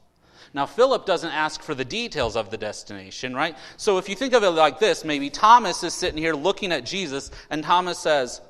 Now, 0.54 0.66
Philip 0.66 1.06
doesn't 1.06 1.32
ask 1.32 1.62
for 1.62 1.76
the 1.76 1.86
details 1.86 2.36
of 2.36 2.50
the 2.50 2.58
destination, 2.58 3.36
right? 3.36 3.56
So 3.78 3.98
if 3.98 4.10
you 4.10 4.16
think 4.16 4.34
of 4.34 4.44
it 4.44 4.50
like 4.50 4.80
this, 4.80 5.06
maybe 5.06 5.30
Thomas 5.30 5.84
is 5.84 5.94
sitting 5.94 6.18
here 6.18 6.34
looking 6.34 6.72
at 6.72 6.86
Jesus, 6.86 7.30
and 7.50 7.64
Thomas 7.64 8.00
says, 8.00 8.42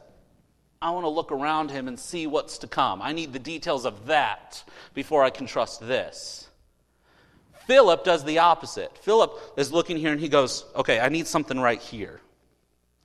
I 0.81 0.91
want 0.91 1.03
to 1.03 1.09
look 1.09 1.31
around 1.31 1.71
him 1.71 1.89
and 1.89 1.99
see 1.99 2.25
what's 2.25 2.59
to 2.59 2.67
come. 2.67 3.01
I 3.01 3.11
need 3.11 3.33
the 3.33 3.39
details 3.39 3.85
of 3.85 4.05
that 4.07 4.63
before 4.93 5.23
I 5.23 5.29
can 5.29 5.45
trust 5.45 5.85
this. 5.85 6.48
Philip 7.69 8.03
does 8.03 8.23
the 8.23 8.39
opposite. 8.39 8.97
Philip 8.97 9.39
is 9.55 9.71
looking 9.71 9.95
here 9.95 10.11
and 10.11 10.19
he 10.19 10.27
goes, 10.27 10.65
Okay, 10.75 10.99
I 10.99 11.09
need 11.09 11.27
something 11.27 11.59
right 11.59 11.79
here. 11.79 12.19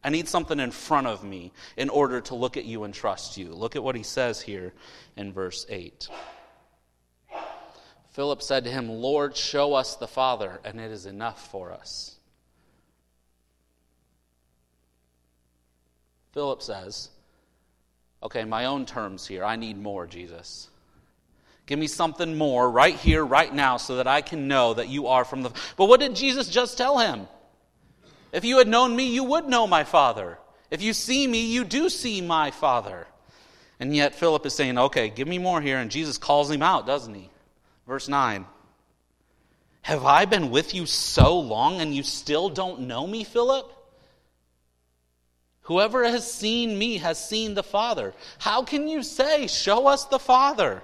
I 0.03 0.09
need 0.09 0.27
something 0.27 0.59
in 0.59 0.71
front 0.71 1.07
of 1.07 1.23
me 1.23 1.53
in 1.77 1.91
order 1.91 2.23
to 2.23 2.35
look 2.35 2.57
at 2.57 2.65
you 2.65 2.85
and 2.85 2.95
trust 2.95 3.37
you. 3.37 3.53
Look 3.53 3.77
at 3.77 3.85
what 3.85 3.95
he 3.95 4.03
says 4.03 4.41
here 4.41 4.73
in 5.19 5.35
verse 5.35 5.67
8. 5.69 6.09
Philip 8.13 8.41
said 8.41 8.65
to 8.65 8.71
him, 8.71 8.89
Lord, 8.89 9.37
show 9.37 9.75
us 9.75 9.97
the 9.97 10.09
Father, 10.09 10.59
and 10.65 10.81
it 10.81 10.91
is 10.91 11.05
enough 11.05 11.51
for 11.51 11.71
us. 11.71 12.17
Philip 16.33 16.63
says, 16.63 17.11
Okay, 18.23 18.45
my 18.45 18.65
own 18.65 18.87
terms 18.87 19.27
here. 19.27 19.45
I 19.45 19.57
need 19.57 19.77
more, 19.77 20.07
Jesus. 20.07 20.71
Give 21.67 21.79
me 21.79 21.87
something 21.87 22.37
more 22.37 22.71
right 22.71 22.95
here, 22.95 23.25
right 23.25 23.53
now, 23.53 23.79
so 23.79 23.97
that 23.97 24.07
I 24.07 24.21
can 24.21 24.49
know 24.49 24.75
that 24.75 24.89
you 24.89 25.07
are 25.07 25.25
from 25.25 25.43
the. 25.43 25.51
But 25.77 25.87
what 25.87 26.01
did 26.01 26.15
Jesus 26.15 26.49
just 26.49 26.77
tell 26.77 26.99
him? 26.99 27.27
If 28.33 28.45
you 28.45 28.59
had 28.59 28.69
known 28.69 28.95
me, 28.95 29.15
you 29.15 29.25
would 29.25 29.47
know 29.47 29.67
my 29.67 29.85
Father. 29.85 30.39
If 30.71 30.83
you 30.83 30.93
see 30.93 31.27
me, 31.27 31.47
you 31.47 31.65
do 31.65 31.89
see 31.89 32.21
my 32.21 32.51
Father. 32.51 33.07
And 33.81 33.95
yet 33.95 34.15
Philip 34.15 34.45
is 34.45 34.55
saying, 34.55 34.77
okay, 34.77 35.09
give 35.09 35.29
me 35.29 35.39
more 35.39 35.61
here. 35.61 35.79
And 35.79 35.91
Jesus 35.91 36.19
calls 36.19 36.51
him 36.51 36.63
out, 36.63 36.87
doesn't 36.87 37.15
he? 37.15 37.31
Verse 37.87 38.09
9. 38.09 38.45
Have 39.83 40.05
I 40.05 40.25
been 40.25 40.51
with 40.51 40.75
you 40.75 40.87
so 40.87 41.39
long 41.39 41.81
and 41.81 41.95
you 41.95 42.03
still 42.03 42.49
don't 42.49 42.83
know 42.83 43.07
me, 43.07 43.25
Philip? 43.25 43.71
Whoever 45.63 46.05
has 46.05 46.31
seen 46.31 46.79
me 46.79 46.99
has 46.99 47.23
seen 47.23 47.55
the 47.55 47.63
Father. 47.63 48.15
How 48.39 48.63
can 48.63 48.89
you 48.89 49.03
say, 49.03 49.47
Show 49.47 49.87
us 49.87 50.05
the 50.07 50.19
Father? 50.19 50.83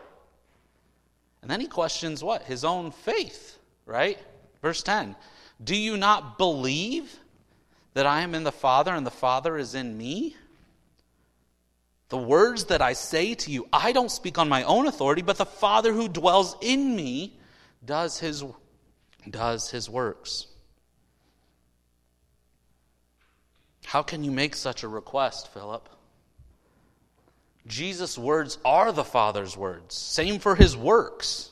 And 1.43 1.51
then 1.51 1.61
he 1.61 1.67
questions 1.67 2.23
what? 2.23 2.43
His 2.43 2.65
own 2.65 2.91
faith, 2.91 3.59
right? 3.87 4.19
Verse 4.63 4.83
10 4.83 5.17
Do 5.63 5.77
you 5.77 5.97
not 5.97 6.39
believe 6.39 7.19
that 7.95 8.07
I 8.07 8.23
am 8.23 8.35
in 8.35 8.45
the 8.45 8.53
Father 8.53 8.93
and 8.95 9.07
the 9.07 9.11
Father 9.11 9.57
is 9.57 9.75
in 9.75 9.97
me? 9.97 10.37
The 12.11 12.19
words 12.19 12.65
that 12.65 12.83
I 12.83 12.93
say 12.93 13.35
to 13.35 13.53
you, 13.53 13.69
I 13.73 13.93
don't 13.93 14.11
speak 14.11 14.37
on 14.37 14.49
my 14.49 14.65
own 14.65 14.89
authority, 14.89 15.23
but 15.23 15.39
the 15.39 15.47
Father 15.47 15.93
who 15.93 16.09
dwells 16.09 16.57
in 16.61 16.97
me 16.97 17.39
does 17.85 18.19
his, 18.19 18.45
does 19.29 19.71
his 19.71 19.89
works. 19.89 20.49
How 23.87 24.03
can 24.03 24.25
you 24.25 24.33
make 24.33 24.57
such 24.57 24.83
a 24.83 24.89
request, 24.89 25.53
Philip? 25.53 25.89
Jesus' 27.71 28.19
words 28.19 28.59
are 28.65 28.93
the 28.93 29.05
Father's 29.05 29.57
words. 29.57 29.95
Same 29.95 30.39
for 30.39 30.55
his 30.55 30.77
works. 30.77 31.51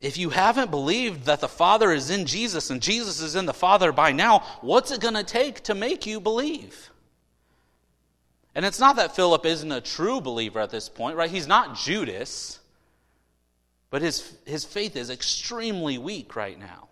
If 0.00 0.18
you 0.18 0.30
haven't 0.30 0.70
believed 0.70 1.26
that 1.26 1.40
the 1.40 1.48
Father 1.48 1.92
is 1.92 2.10
in 2.10 2.26
Jesus 2.26 2.70
and 2.70 2.82
Jesus 2.82 3.20
is 3.20 3.36
in 3.36 3.46
the 3.46 3.54
Father 3.54 3.92
by 3.92 4.12
now, 4.12 4.40
what's 4.60 4.90
it 4.90 5.00
going 5.00 5.14
to 5.14 5.22
take 5.22 5.62
to 5.62 5.74
make 5.74 6.04
you 6.04 6.20
believe? 6.20 6.90
And 8.54 8.64
it's 8.64 8.80
not 8.80 8.96
that 8.96 9.16
Philip 9.16 9.46
isn't 9.46 9.72
a 9.72 9.80
true 9.80 10.20
believer 10.20 10.60
at 10.60 10.70
this 10.70 10.88
point, 10.88 11.16
right? 11.16 11.30
He's 11.30 11.46
not 11.46 11.76
Judas. 11.76 12.58
But 13.90 14.02
his, 14.02 14.36
his 14.44 14.64
faith 14.64 14.96
is 14.96 15.08
extremely 15.08 15.98
weak 15.98 16.34
right 16.34 16.58
now. 16.58 16.88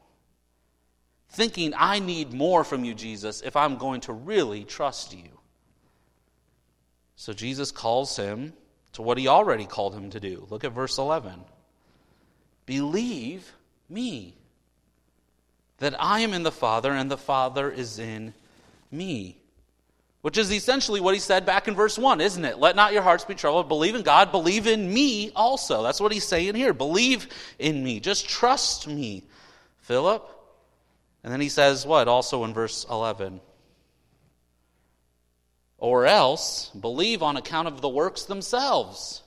Thinking, 1.30 1.74
I 1.76 1.98
need 1.98 2.32
more 2.32 2.62
from 2.62 2.84
you, 2.84 2.94
Jesus, 2.94 3.40
if 3.42 3.56
I'm 3.56 3.76
going 3.76 4.02
to 4.02 4.12
really 4.12 4.64
trust 4.64 5.12
you. 5.12 5.28
So 7.22 7.32
Jesus 7.32 7.70
calls 7.70 8.16
him 8.16 8.52
to 8.94 9.02
what 9.02 9.16
he 9.16 9.28
already 9.28 9.64
called 9.64 9.94
him 9.94 10.10
to 10.10 10.18
do. 10.18 10.44
Look 10.50 10.64
at 10.64 10.72
verse 10.72 10.98
11. 10.98 11.32
Believe 12.66 13.48
me 13.88 14.34
that 15.78 15.94
I 16.02 16.22
am 16.22 16.32
in 16.34 16.42
the 16.42 16.50
Father 16.50 16.90
and 16.90 17.08
the 17.08 17.16
Father 17.16 17.70
is 17.70 18.00
in 18.00 18.34
me. 18.90 19.38
Which 20.22 20.36
is 20.36 20.50
essentially 20.50 21.00
what 21.00 21.14
he 21.14 21.20
said 21.20 21.46
back 21.46 21.68
in 21.68 21.76
verse 21.76 21.96
1, 21.96 22.20
isn't 22.20 22.44
it? 22.44 22.58
Let 22.58 22.74
not 22.74 22.92
your 22.92 23.02
hearts 23.02 23.24
be 23.24 23.36
troubled. 23.36 23.68
Believe 23.68 23.94
in 23.94 24.02
God. 24.02 24.32
Believe 24.32 24.66
in 24.66 24.92
me 24.92 25.30
also. 25.36 25.84
That's 25.84 26.00
what 26.00 26.10
he's 26.10 26.26
saying 26.26 26.56
here. 26.56 26.72
Believe 26.72 27.28
in 27.60 27.84
me. 27.84 28.00
Just 28.00 28.28
trust 28.28 28.88
me, 28.88 29.22
Philip. 29.82 30.28
And 31.22 31.32
then 31.32 31.40
he 31.40 31.50
says, 31.50 31.86
what? 31.86 32.08
Also 32.08 32.42
in 32.42 32.52
verse 32.52 32.84
11. 32.90 33.40
Or 35.82 36.06
else, 36.06 36.70
believe 36.80 37.24
on 37.24 37.36
account 37.36 37.66
of 37.66 37.80
the 37.80 37.88
works 37.88 38.22
themselves. 38.26 39.20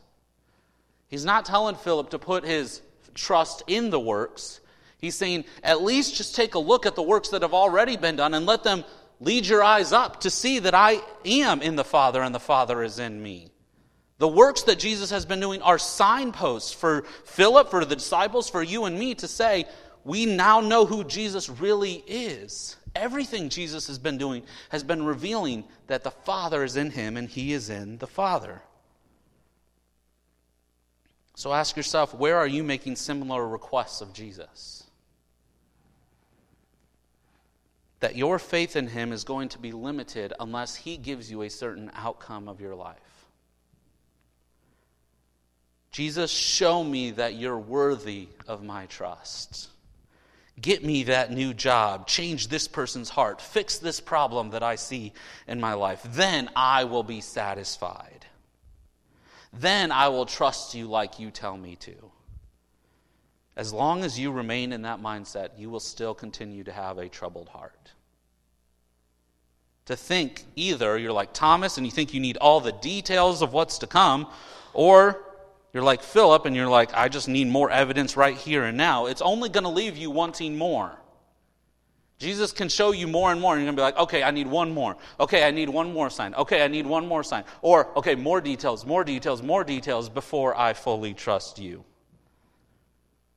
He's 1.10 1.26
not 1.26 1.44
telling 1.44 1.76
Philip 1.76 2.12
to 2.12 2.18
put 2.18 2.46
his 2.46 2.82
trust 3.14 3.64
in 3.68 3.90
the 3.90 4.00
works. 4.00 4.62
He's 4.98 5.16
saying, 5.16 5.44
at 5.64 5.84
least 5.84 6.16
just 6.16 6.34
take 6.34 6.56
a 6.56 6.60
look 6.60 6.86
at 6.86 6.96
the 6.96 7.04
works 7.04 7.28
that 7.30 7.42
have 7.42 7.54
already 7.54 7.98
been 7.98 8.16
done 8.16 8.34
and 8.34 8.46
let 8.46 8.64
them 8.64 8.86
lead 9.20 9.46
your 9.46 9.64
eyes 9.64 9.92
up 9.92 10.22
to 10.22 10.30
see 10.30 10.60
that 10.60 10.74
I 10.74 11.02
am 11.26 11.62
in 11.62 11.76
the 11.76 11.84
Father 11.84 12.22
and 12.22 12.34
the 12.34 12.40
Father 12.40 12.82
is 12.84 13.00
in 13.00 13.22
me. 13.22 13.50
The 14.20 14.28
works 14.30 14.64
that 14.64 14.80
Jesus 14.80 15.10
has 15.10 15.26
been 15.26 15.42
doing 15.42 15.62
are 15.62 15.78
signposts 15.78 16.72
for 16.72 17.02
Philip, 17.26 17.70
for 17.70 17.84
the 17.84 17.98
disciples, 17.98 18.50
for 18.50 18.64
you 18.64 18.86
and 18.86 18.98
me 18.98 19.14
to 19.16 19.28
say, 19.28 19.66
we 20.06 20.26
now 20.26 20.62
know 20.62 20.86
who 20.86 21.04
Jesus 21.04 21.50
really 21.50 22.02
is. 22.08 22.78
Everything 22.96 23.50
Jesus 23.50 23.88
has 23.88 24.00
been 24.00 24.18
doing 24.18 24.44
has 24.70 24.84
been 24.84 25.04
revealing 25.04 25.66
that 25.88 26.04
the 26.04 26.12
Father 26.12 26.64
is 26.64 26.78
in 26.78 26.92
him 26.92 27.18
and 27.18 27.30
he 27.30 27.54
is 27.54 27.70
in 27.70 27.98
the 27.98 28.08
Father. 28.08 28.62
So 31.36 31.52
ask 31.52 31.76
yourself, 31.76 32.14
where 32.14 32.38
are 32.38 32.48
you 32.48 32.64
making 32.64 32.96
similar 32.96 33.46
requests 33.46 34.00
of 34.00 34.14
Jesus? 34.14 34.86
that 38.06 38.16
your 38.16 38.38
faith 38.38 38.76
in 38.76 38.88
Him 38.88 39.12
is 39.12 39.24
going 39.24 39.50
to 39.50 39.58
be 39.58 39.72
limited 39.72 40.32
unless 40.40 40.76
He 40.76 40.96
gives 40.96 41.32
you 41.32 41.42
a 41.42 41.50
certain 41.50 41.90
outcome 41.96 42.48
of 42.48 42.62
your 42.62 42.76
life. 42.76 43.00
Jesus, 45.92 46.30
show 46.30 46.84
me 46.84 47.10
that 47.12 47.34
you're 47.34 47.58
worthy 47.58 48.28
of 48.48 48.64
my 48.64 48.86
trust. 48.86 49.70
Get 50.62 50.86
me 50.86 51.04
that 51.04 51.32
new 51.32 51.54
job. 51.54 52.08
Change 52.08 52.48
this 52.48 52.68
person's 52.68 53.10
heart. 53.10 53.42
Fix 53.42 53.78
this 53.78 54.00
problem 54.00 54.52
that 54.52 54.64
I 54.64 54.76
see 54.76 55.12
in 55.48 55.60
my 55.60 55.74
life. 55.74 56.02
Then 56.06 56.50
I 56.56 56.86
will 56.86 57.04
be 57.04 57.20
satisfied. 57.20 58.26
Then 59.52 59.92
I 59.92 60.08
will 60.08 60.26
trust 60.26 60.74
you 60.74 60.88
like 60.88 61.20
you 61.20 61.30
tell 61.30 61.58
me 61.58 61.76
to. 61.78 62.12
As 63.58 63.72
long 63.72 64.04
as 64.04 64.20
you 64.20 64.32
remain 64.32 64.74
in 64.74 64.82
that 64.84 65.02
mindset, 65.02 65.50
you 65.58 65.70
will 65.70 65.80
still 65.80 66.14
continue 66.14 66.64
to 66.64 66.72
have 66.72 66.98
a 66.98 67.10
troubled 67.10 67.50
heart. 67.50 67.92
To 69.86 69.96
think 69.96 70.46
either 70.56 70.98
you're 70.98 71.14
like 71.14 71.32
Thomas 71.32 71.78
and 71.78 71.86
you 71.86 71.92
think 71.92 72.14
you 72.14 72.20
need 72.20 72.38
all 72.38 72.60
the 72.60 72.72
details 72.72 73.42
of 73.42 73.54
what's 73.54 73.78
to 73.80 73.88
come, 73.88 74.28
or 74.74 75.22
you're 75.76 75.84
like 75.84 76.02
Philip 76.02 76.46
and 76.46 76.56
you're 76.56 76.70
like, 76.70 76.94
I 76.94 77.10
just 77.10 77.28
need 77.28 77.50
more 77.50 77.70
evidence 77.70 78.16
right 78.16 78.38
here 78.38 78.64
and 78.64 78.78
now. 78.78 79.08
It's 79.08 79.22
only 79.22 79.50
going 79.50 79.66
to 79.66 79.70
leave 79.70 79.98
you 79.98 80.10
wanting 80.10 80.58
more. 80.58 80.98
Jesus 82.18 82.54
can 82.54 82.70
show 82.70 82.94
you 82.94 83.08
more 83.08 83.34
and 83.34 83.42
more, 83.42 83.56
and 83.56 83.62
you're 83.62 83.74
going 83.74 83.76
to 83.76 83.82
be 83.82 83.84
like, 83.84 83.98
okay, 84.08 84.24
I 84.24 84.32
need 84.32 84.48
one 84.48 84.74
more. 84.74 84.96
Okay, 85.20 85.46
I 85.46 85.52
need 85.52 85.68
one 85.68 85.92
more 85.92 86.10
sign. 86.10 86.34
Okay, 86.36 86.64
I 86.64 86.70
need 86.70 86.88
one 86.88 87.06
more 87.06 87.26
sign. 87.26 87.44
Or, 87.62 87.90
okay, 87.98 88.16
more 88.16 88.40
details, 88.40 88.86
more 88.86 89.04
details, 89.04 89.44
more 89.44 89.66
details 89.66 90.08
before 90.08 90.58
I 90.58 90.72
fully 90.72 91.14
trust 91.14 91.60
you. 91.60 91.84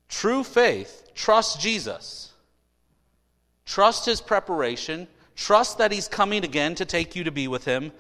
True 0.09 0.45
faith 0.45 1.11
trusts 1.17 1.61
Jesus. 1.61 2.33
Trust 3.67 4.07
his 4.07 4.21
preparation. 4.21 5.09
Trust 5.35 5.79
that 5.79 5.91
he's 5.91 6.07
coming 6.07 6.45
again 6.45 6.77
to 6.77 6.85
take 6.85 7.17
you 7.17 7.25
to 7.25 7.33
be 7.33 7.49
with 7.49 7.65
him. 7.65 7.91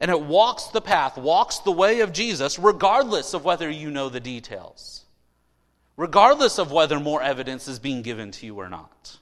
And 0.00 0.10
it 0.10 0.20
walks 0.20 0.64
the 0.64 0.80
path, 0.80 1.16
walks 1.16 1.58
the 1.58 1.72
way 1.72 2.00
of 2.00 2.12
Jesus, 2.12 2.58
regardless 2.58 3.32
of 3.32 3.44
whether 3.44 3.70
you 3.70 3.90
know 3.90 4.08
the 4.08 4.20
details, 4.20 5.04
regardless 5.96 6.58
of 6.58 6.72
whether 6.72 6.98
more 6.98 7.22
evidence 7.22 7.68
is 7.68 7.78
being 7.78 8.02
given 8.02 8.30
to 8.32 8.46
you 8.46 8.56
or 8.56 8.68
not. 8.68 9.18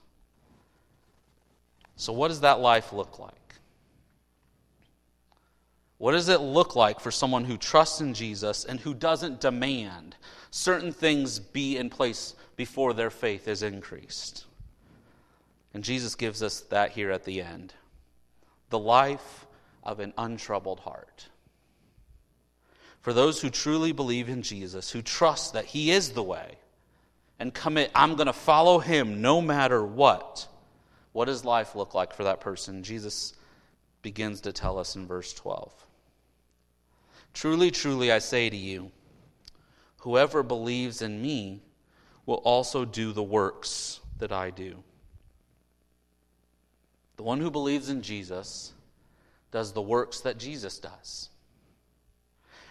So, 1.96 2.12
what 2.12 2.28
does 2.28 2.40
that 2.40 2.60
life 2.60 2.92
look 2.92 3.18
like? 3.18 3.34
What 5.98 6.12
does 6.12 6.28
it 6.28 6.40
look 6.40 6.74
like 6.74 6.98
for 6.98 7.12
someone 7.12 7.44
who 7.44 7.56
trusts 7.56 8.00
in 8.00 8.14
Jesus 8.14 8.64
and 8.64 8.80
who 8.80 8.92
doesn't 8.92 9.40
demand 9.40 10.16
certain 10.52 10.92
things 10.92 11.38
be 11.38 11.76
in 11.78 11.90
place 11.90 12.34
before 12.56 12.92
their 12.92 13.10
faith 13.10 13.48
is 13.48 13.62
increased. 13.62 14.44
And 15.74 15.82
Jesus 15.82 16.14
gives 16.14 16.42
us 16.42 16.60
that 16.60 16.92
here 16.92 17.10
at 17.10 17.24
the 17.24 17.40
end 17.42 17.74
the 18.68 18.78
life 18.78 19.46
of 19.82 20.00
an 20.00 20.12
untroubled 20.16 20.80
heart. 20.80 21.28
For 23.00 23.12
those 23.12 23.40
who 23.40 23.50
truly 23.50 23.92
believe 23.92 24.28
in 24.28 24.42
Jesus, 24.42 24.90
who 24.90 25.02
trust 25.02 25.54
that 25.54 25.64
He 25.64 25.90
is 25.90 26.10
the 26.10 26.22
way, 26.22 26.56
and 27.38 27.52
commit, 27.52 27.90
I'm 27.94 28.14
going 28.14 28.28
to 28.28 28.32
follow 28.32 28.78
Him 28.78 29.20
no 29.20 29.40
matter 29.40 29.84
what, 29.84 30.46
what 31.12 31.24
does 31.24 31.44
life 31.44 31.74
look 31.74 31.94
like 31.94 32.14
for 32.14 32.24
that 32.24 32.40
person? 32.40 32.82
Jesus 32.82 33.34
begins 34.02 34.42
to 34.42 34.52
tell 34.52 34.78
us 34.78 34.96
in 34.96 35.06
verse 35.06 35.32
12. 35.34 35.72
Truly, 37.34 37.70
truly, 37.70 38.12
I 38.12 38.18
say 38.18 38.48
to 38.48 38.56
you, 38.56 38.90
Whoever 39.98 40.42
believes 40.42 41.00
in 41.00 41.22
me 41.22 41.62
will 42.26 42.36
also 42.36 42.84
do 42.84 43.12
the 43.12 43.22
works 43.22 44.00
that 44.18 44.32
I 44.32 44.50
do. 44.50 44.82
The 47.16 47.22
one 47.22 47.40
who 47.40 47.50
believes 47.50 47.88
in 47.88 48.02
Jesus 48.02 48.72
does 49.52 49.72
the 49.72 49.82
works 49.82 50.20
that 50.20 50.38
Jesus 50.38 50.78
does. 50.78 51.28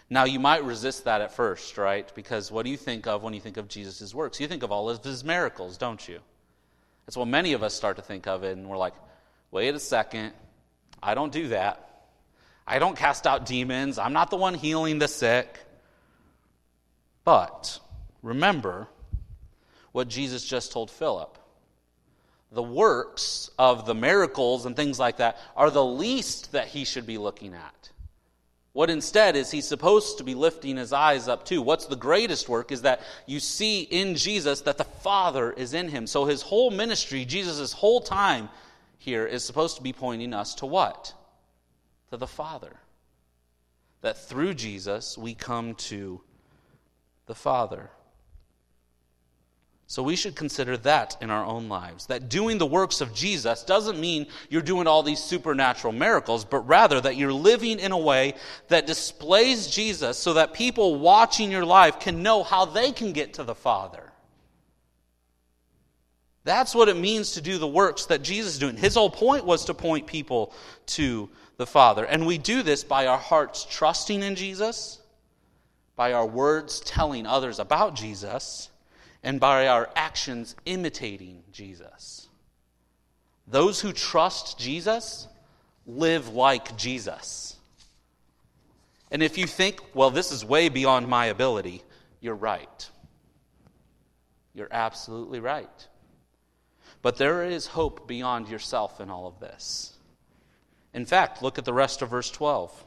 Now, 0.10 0.26
you 0.26 0.40
might 0.40 0.66
resist 0.66 1.06
that 1.06 1.22
at 1.22 1.34
first, 1.34 1.78
right? 1.78 2.12
Because 2.16 2.52
what 2.52 2.66
do 2.66 2.72
you 2.72 2.76
think 2.76 3.08
of 3.08 3.24
when 3.24 3.34
you 3.34 3.40
think 3.40 3.56
of 3.56 3.70
Jesus' 3.70 4.14
works? 4.14 4.42
You 4.42 4.48
think 4.48 4.64
of 4.64 4.72
all 4.72 4.90
of 4.90 5.02
his 5.02 5.24
miracles, 5.24 5.78
don't 5.78 6.06
you? 6.06 6.20
That's 7.06 7.16
what 7.16 7.30
many 7.30 7.54
of 7.54 7.64
us 7.64 7.74
start 7.74 7.96
to 7.96 8.02
think 8.02 8.28
of 8.28 8.44
and 8.44 8.68
we're 8.68 8.78
like, 8.78 8.94
wait 9.52 9.74
a 9.74 9.80
second, 9.80 10.34
I 11.02 11.14
don't 11.14 11.32
do 11.32 11.50
that. 11.50 11.88
I 12.68 12.80
don't 12.80 12.98
cast 12.98 13.26
out 13.26 13.46
demons. 13.46 13.98
I'm 13.98 14.14
not 14.14 14.30
the 14.30 14.38
one 14.38 14.54
healing 14.54 15.00
the 15.00 15.08
sick. 15.08 15.60
But 17.24 17.80
remember 18.22 18.88
what 19.92 20.08
Jesus 20.08 20.44
just 20.44 20.72
told 20.72 20.92
Philip. 20.92 21.38
The 22.52 22.64
works 22.64 23.50
of 23.58 23.86
the 23.86 23.96
miracles 23.96 24.66
and 24.66 24.76
things 24.76 25.00
like 25.00 25.18
that 25.18 25.38
are 25.56 25.70
the 25.70 25.86
least 25.86 26.52
that 26.52 26.68
he 26.68 26.84
should 26.84 27.06
be 27.06 27.18
looking 27.18 27.54
at. 27.54 27.90
What 28.74 28.90
instead 28.90 29.36
is 29.36 29.52
he 29.52 29.62
supposed 29.62 30.18
to 30.18 30.24
be 30.24 30.34
lifting 30.34 30.78
his 30.78 30.94
eyes 30.94 31.28
up 31.28 31.46
to? 31.46 31.62
What's 31.62 31.88
the 31.88 31.96
greatest 31.96 32.48
work 32.48 32.72
is 32.72 32.84
that 32.84 33.02
you 33.26 33.40
see 33.40 33.82
in 33.82 34.16
Jesus 34.16 34.62
that 34.62 34.78
the 34.78 34.86
Father 34.86 35.52
is 35.52 35.74
in 35.74 35.90
him. 35.90 36.08
So 36.08 36.26
his 36.26 36.42
whole 36.42 36.72
ministry, 36.72 37.26
Jesus' 37.26 37.74
whole 37.74 38.00
time 38.00 38.50
here, 38.98 39.26
is 39.26 39.44
supposed 39.44 39.76
to 39.76 39.84
be 39.84 39.92
pointing 39.92 40.34
us 40.34 40.56
to 40.56 40.66
what? 40.66 41.14
To 42.12 42.18
the 42.18 42.28
Father. 42.28 42.78
That 44.02 44.18
through 44.18 44.54
Jesus 44.54 45.18
we 45.18 45.34
come 45.34 45.76
to 45.76 46.22
the 47.26 47.36
Father. 47.36 47.90
So 49.92 50.02
we 50.02 50.16
should 50.16 50.38
consider 50.38 50.78
that 50.78 51.18
in 51.20 51.30
our 51.30 51.44
own 51.44 51.68
lives. 51.68 52.06
That 52.06 52.30
doing 52.30 52.58
the 52.58 52.66
works 52.66 53.02
of 53.02 53.14
Jesus 53.14 53.62
doesn't 53.62 54.00
mean 54.00 54.28
you're 54.50 54.62
doing 54.62 54.88
all 54.88 55.04
these 55.04 55.22
supernatural 55.22 55.92
miracles, 55.92 56.46
but 56.46 56.66
rather 56.66 57.02
that 57.02 57.18
you're 57.18 57.34
living 57.34 57.78
in 57.78 57.92
a 57.92 57.98
way 57.98 58.36
that 58.70 58.88
displays 58.88 59.68
Jesus 59.68 60.18
so 60.18 60.36
that 60.36 60.54
people 60.54 60.98
watching 60.98 61.52
your 61.52 61.66
life 61.66 62.00
can 62.00 62.24
know 62.24 62.42
how 62.42 62.64
they 62.64 62.94
can 62.94 63.12
get 63.12 63.34
to 63.34 63.44
the 63.44 63.54
Father. 63.54 64.14
That's 66.46 66.74
what 66.74 66.88
it 66.88 66.96
means 66.96 67.34
to 67.34 67.42
do 67.42 67.58
the 67.58 67.68
works 67.68 68.06
that 68.06 68.22
Jesus 68.22 68.54
is 68.54 68.60
doing. 68.60 68.78
His 68.78 68.96
whole 68.96 69.10
point 69.10 69.44
was 69.44 69.66
to 69.66 69.74
point 69.74 70.08
people 70.08 70.54
to 70.86 71.30
the 71.58 71.68
Father. 71.68 72.06
And 72.06 72.26
we 72.26 72.38
do 72.38 72.64
this 72.64 72.86
by 72.86 73.08
our 73.08 73.18
hearts 73.18 73.68
trusting 73.70 74.24
in 74.24 74.36
Jesus 74.36 75.02
by 75.98 76.14
our 76.14 76.26
words 76.26 76.80
telling 76.80 77.28
others 77.28 77.60
about 77.60 77.94
Jesus, 77.94 78.71
and 79.24 79.40
by 79.40 79.68
our 79.68 79.90
actions 79.96 80.56
imitating 80.66 81.44
Jesus. 81.52 82.28
Those 83.48 83.82
who 83.82 83.92
trust 83.92 84.58
Jesus 84.58 85.28
live 85.86 86.30
like 86.30 86.78
Jesus. 86.78 87.56
And 89.12 89.22
if 89.22 89.38
you 89.38 89.46
think, 89.46 89.82
well, 89.94 90.10
this 90.10 90.32
is 90.32 90.46
way 90.46 90.70
beyond 90.70 91.08
my 91.08 91.26
ability, 91.26 91.84
you're 92.22 92.36
right. 92.36 92.90
You're 94.54 94.70
absolutely 94.72 95.40
right. 95.40 95.88
But 97.02 97.18
there 97.18 97.44
is 97.44 97.68
hope 97.68 98.08
beyond 98.08 98.48
yourself 98.48 99.02
in 99.02 99.10
all 99.10 99.28
of 99.28 99.40
this. 99.40 99.94
In 100.94 101.06
fact, 101.06 101.42
look 101.42 101.58
at 101.58 101.66
the 101.66 101.74
rest 101.74 102.02
of 102.02 102.10
verse 102.10 102.30
12. 102.30 102.86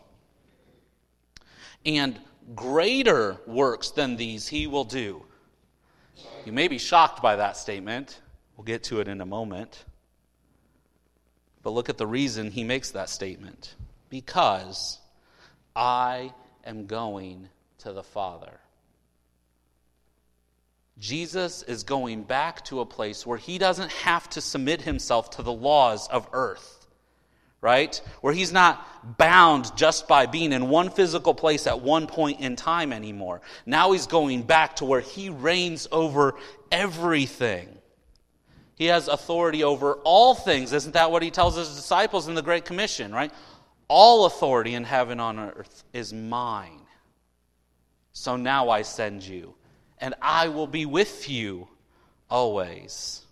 And 1.87 2.19
greater 2.55 3.39
works 3.47 3.91
than 3.91 4.17
these 4.17 4.49
he 4.49 4.67
will 4.67 4.85
do. 4.85 5.25
You 6.45 6.53
may 6.53 6.69
be 6.69 6.79
shocked 6.79 7.23
by 7.23 7.37
that 7.37 7.57
statement. 7.57 8.21
We'll 8.57 8.65
get 8.65 8.85
to 8.85 9.01
it 9.01 9.09
in 9.09 9.21
a 9.21 9.27
moment. 9.27 9.85
But 11.63 11.71
look 11.71 11.89
at 11.89 11.97
the 11.97 12.07
reason 12.07 12.51
he 12.51 12.65
makes 12.65 12.91
that 12.91 13.09
statement. 13.09 13.75
Because 14.11 14.99
I 15.75 16.33
am 16.65 16.87
going 16.87 17.49
to 17.79 17.93
the 17.93 18.03
Father. 18.03 18.61
Jesus 20.99 21.63
is 21.63 21.83
going 21.83 22.23
back 22.23 22.65
to 22.67 22.81
a 22.81 22.87
place 22.87 23.27
where 23.27 23.39
he 23.39 23.59
doesn't 23.59 23.91
have 23.91 24.29
to 24.31 24.41
submit 24.41 24.83
himself 24.83 25.31
to 25.31 25.43
the 25.43 25.53
laws 25.53 26.07
of 26.09 26.29
earth, 26.33 26.84
right? 27.65 27.99
Where 28.21 28.35
he's 28.35 28.53
not 28.53 29.17
bound 29.17 29.75
just 29.75 30.07
by 30.07 30.27
being 30.27 30.53
in 30.53 30.69
one 30.69 30.91
physical 30.91 31.33
place 31.33 31.67
at 31.67 31.81
one 31.81 32.07
point 32.07 32.41
in 32.41 32.57
time 32.57 32.93
anymore. 32.93 33.41
Now 33.65 33.93
he's 33.93 34.07
going 34.07 34.43
back 34.43 34.77
to 34.77 34.85
where 34.85 35.01
he 35.01 35.31
reigns 35.31 35.89
over 35.91 36.35
everything. 36.71 37.79
He 38.75 38.85
has 38.87 39.09
authority 39.09 39.65
over 39.65 39.95
all 40.05 40.35
things. 40.35 40.75
Isn't 40.75 40.93
that 40.93 41.11
what 41.11 41.23
he 41.23 41.31
tells 41.31 41.57
his 41.57 41.75
disciples 41.75 42.29
in 42.29 42.35
the 42.35 42.43
Great 42.43 42.67
Commission, 42.67 43.15
right? 43.15 43.33
All 43.89 44.27
authority 44.27 44.75
in 44.75 44.85
heaven 44.85 45.13
and 45.13 45.39
on 45.39 45.39
earth 45.39 45.85
is 45.95 46.13
mine. 46.13 46.83
So 48.13 48.37
now 48.37 48.69
I 48.69 48.83
send 48.83 49.23
you 49.23 49.55
and 49.99 50.13
I 50.21 50.49
will 50.49 50.67
be 50.67 50.85
with 50.85 51.31
you 51.31 51.69
always. 52.29 53.23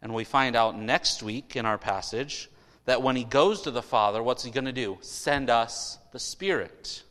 And 0.00 0.14
we 0.14 0.24
find 0.24 0.56
out 0.56 0.78
next 0.78 1.22
week 1.22 1.54
in 1.54 1.66
our 1.66 1.76
passage 1.76 2.48
that 2.86 3.02
when 3.02 3.16
he 3.16 3.24
goes 3.24 3.62
to 3.62 3.70
the 3.70 3.82
Father, 3.82 4.22
what's 4.22 4.44
he 4.44 4.50
going 4.50 4.64
to 4.64 4.72
do? 4.72 4.98
Send 5.00 5.50
us 5.50 5.98
the 6.12 6.18
Spirit. 6.18 7.02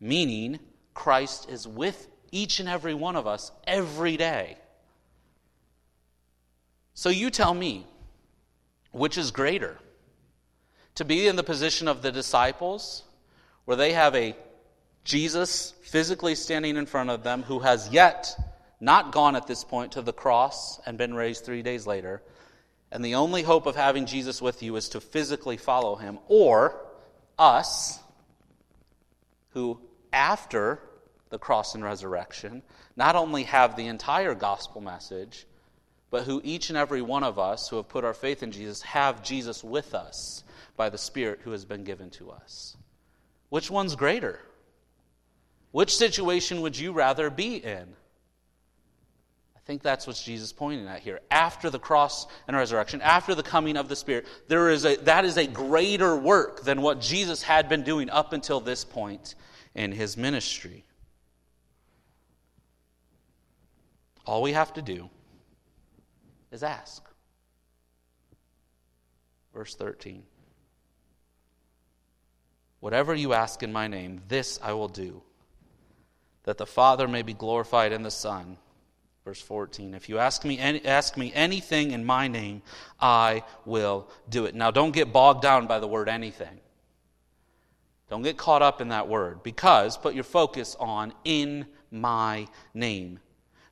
Meaning, 0.00 0.58
Christ 0.94 1.50
is 1.50 1.66
with 1.68 2.08
each 2.32 2.60
and 2.60 2.68
every 2.68 2.94
one 2.94 3.16
of 3.16 3.26
us 3.26 3.52
every 3.66 4.16
day. 4.16 4.56
So 6.94 7.08
you 7.08 7.30
tell 7.30 7.54
me, 7.54 7.86
which 8.92 9.18
is 9.18 9.30
greater? 9.30 9.78
To 10.96 11.04
be 11.04 11.26
in 11.26 11.36
the 11.36 11.42
position 11.42 11.88
of 11.88 12.02
the 12.02 12.12
disciples, 12.12 13.04
where 13.64 13.76
they 13.76 13.92
have 13.92 14.14
a 14.14 14.34
Jesus 15.04 15.74
physically 15.82 16.34
standing 16.34 16.76
in 16.76 16.86
front 16.86 17.10
of 17.10 17.22
them, 17.22 17.42
who 17.42 17.60
has 17.60 17.88
yet 17.90 18.36
not 18.80 19.12
gone 19.12 19.36
at 19.36 19.46
this 19.46 19.64
point 19.64 19.92
to 19.92 20.02
the 20.02 20.12
cross 20.12 20.80
and 20.86 20.98
been 20.98 21.14
raised 21.14 21.44
three 21.44 21.62
days 21.62 21.86
later. 21.86 22.22
And 22.92 23.04
the 23.04 23.14
only 23.14 23.42
hope 23.42 23.66
of 23.66 23.76
having 23.76 24.06
Jesus 24.06 24.42
with 24.42 24.62
you 24.62 24.76
is 24.76 24.88
to 24.90 25.00
physically 25.00 25.56
follow 25.56 25.96
him, 25.96 26.18
or 26.28 26.80
us, 27.38 28.00
who 29.50 29.80
after 30.12 30.80
the 31.30 31.38
cross 31.38 31.74
and 31.74 31.84
resurrection 31.84 32.62
not 32.96 33.16
only 33.16 33.44
have 33.44 33.76
the 33.76 33.86
entire 33.86 34.34
gospel 34.34 34.80
message, 34.80 35.46
but 36.10 36.24
who 36.24 36.40
each 36.42 36.70
and 36.70 36.76
every 36.76 37.02
one 37.02 37.22
of 37.22 37.38
us 37.38 37.68
who 37.68 37.76
have 37.76 37.88
put 37.88 38.04
our 38.04 38.14
faith 38.14 38.42
in 38.42 38.50
Jesus 38.50 38.82
have 38.82 39.22
Jesus 39.22 39.62
with 39.62 39.94
us 39.94 40.42
by 40.76 40.90
the 40.90 40.98
Spirit 40.98 41.40
who 41.44 41.52
has 41.52 41.64
been 41.64 41.84
given 41.84 42.10
to 42.10 42.30
us. 42.30 42.76
Which 43.48 43.70
one's 43.70 43.94
greater? 43.94 44.40
Which 45.70 45.96
situation 45.96 46.62
would 46.62 46.76
you 46.76 46.92
rather 46.92 47.30
be 47.30 47.56
in? 47.56 47.94
I 49.60 49.66
think 49.66 49.82
that's 49.82 50.06
what 50.06 50.16
Jesus 50.16 50.48
is 50.48 50.52
pointing 50.52 50.88
at 50.88 51.00
here. 51.00 51.20
After 51.30 51.70
the 51.70 51.78
cross 51.78 52.26
and 52.48 52.56
resurrection, 52.56 53.02
after 53.02 53.34
the 53.34 53.42
coming 53.42 53.76
of 53.76 53.88
the 53.88 53.96
Spirit, 53.96 54.26
there 54.48 54.70
is 54.70 54.84
a, 54.84 54.96
that 54.96 55.24
is 55.24 55.36
a 55.36 55.46
greater 55.46 56.16
work 56.16 56.62
than 56.64 56.82
what 56.82 57.00
Jesus 57.00 57.42
had 57.42 57.68
been 57.68 57.82
doing 57.82 58.10
up 58.10 58.32
until 58.32 58.60
this 58.60 58.84
point 58.84 59.34
in 59.74 59.92
his 59.92 60.16
ministry. 60.16 60.84
All 64.26 64.42
we 64.42 64.52
have 64.52 64.72
to 64.74 64.82
do 64.82 65.10
is 66.50 66.62
ask. 66.62 67.04
Verse 69.54 69.74
13. 69.74 70.22
Whatever 72.80 73.14
you 73.14 73.34
ask 73.34 73.62
in 73.62 73.72
my 73.72 73.88
name, 73.88 74.22
this 74.28 74.58
I 74.62 74.72
will 74.72 74.88
do 74.88 75.22
that 76.44 76.58
the 76.58 76.66
Father 76.66 77.06
may 77.06 77.22
be 77.22 77.34
glorified 77.34 77.92
in 77.92 78.02
the 78.02 78.10
Son. 78.10 78.56
Verse 79.30 79.42
14 79.42 79.94
If 79.94 80.08
you 80.08 80.18
ask 80.18 80.44
me, 80.44 80.58
any, 80.58 80.84
ask 80.84 81.16
me 81.16 81.30
anything 81.32 81.92
in 81.92 82.04
my 82.04 82.26
name, 82.26 82.62
I 82.98 83.44
will 83.64 84.10
do 84.28 84.46
it. 84.46 84.56
Now, 84.56 84.72
don't 84.72 84.90
get 84.90 85.12
bogged 85.12 85.40
down 85.40 85.68
by 85.68 85.78
the 85.78 85.86
word 85.86 86.08
anything. 86.08 86.58
Don't 88.08 88.22
get 88.22 88.36
caught 88.36 88.60
up 88.60 88.80
in 88.80 88.88
that 88.88 89.06
word 89.06 89.44
because 89.44 89.96
put 89.96 90.16
your 90.16 90.24
focus 90.24 90.76
on 90.80 91.12
in 91.22 91.64
my 91.92 92.48
name. 92.74 93.20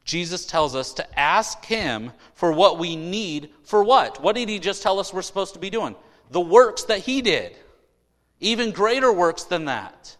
Jesus 0.04 0.46
tells 0.46 0.76
us 0.76 0.92
to 0.94 1.18
ask 1.18 1.64
him 1.64 2.12
for 2.34 2.52
what 2.52 2.78
we 2.78 2.94
need 2.94 3.50
for 3.64 3.82
what? 3.82 4.22
What 4.22 4.36
did 4.36 4.48
he 4.48 4.60
just 4.60 4.80
tell 4.80 5.00
us 5.00 5.12
we're 5.12 5.22
supposed 5.22 5.54
to 5.54 5.60
be 5.60 5.70
doing? 5.70 5.96
The 6.30 6.40
works 6.40 6.84
that 6.84 7.00
he 7.00 7.20
did. 7.20 7.56
Even 8.38 8.70
greater 8.70 9.12
works 9.12 9.42
than 9.42 9.64
that. 9.64 10.16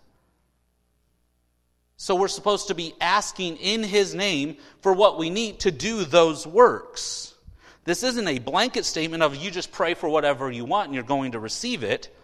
So 2.01 2.15
we're 2.15 2.29
supposed 2.29 2.69
to 2.69 2.75
be 2.75 2.95
asking 3.01 3.57
in 3.57 3.83
His 3.83 4.15
name 4.15 4.57
for 4.83 4.93
what 4.93 5.19
we 5.19 5.31
need 5.31 5.59
to 5.61 5.73
do 5.73 6.05
those 6.05 6.47
works. 6.47 7.35
This 7.85 8.05
isn't 8.05 8.29
a 8.29 8.39
blanket 8.39 8.85
statement 8.85 9.25
of 9.25 9.35
you 9.35 9.51
just 9.51 9.73
pray 9.73 9.95
for 9.95 10.09
whatever 10.09 10.49
you 10.49 10.65
want 10.65 10.87
and 10.87 10.95
you're 10.95 11.03
going 11.03 11.33
to 11.33 11.41
receive 11.41 11.83
it. 11.83 12.15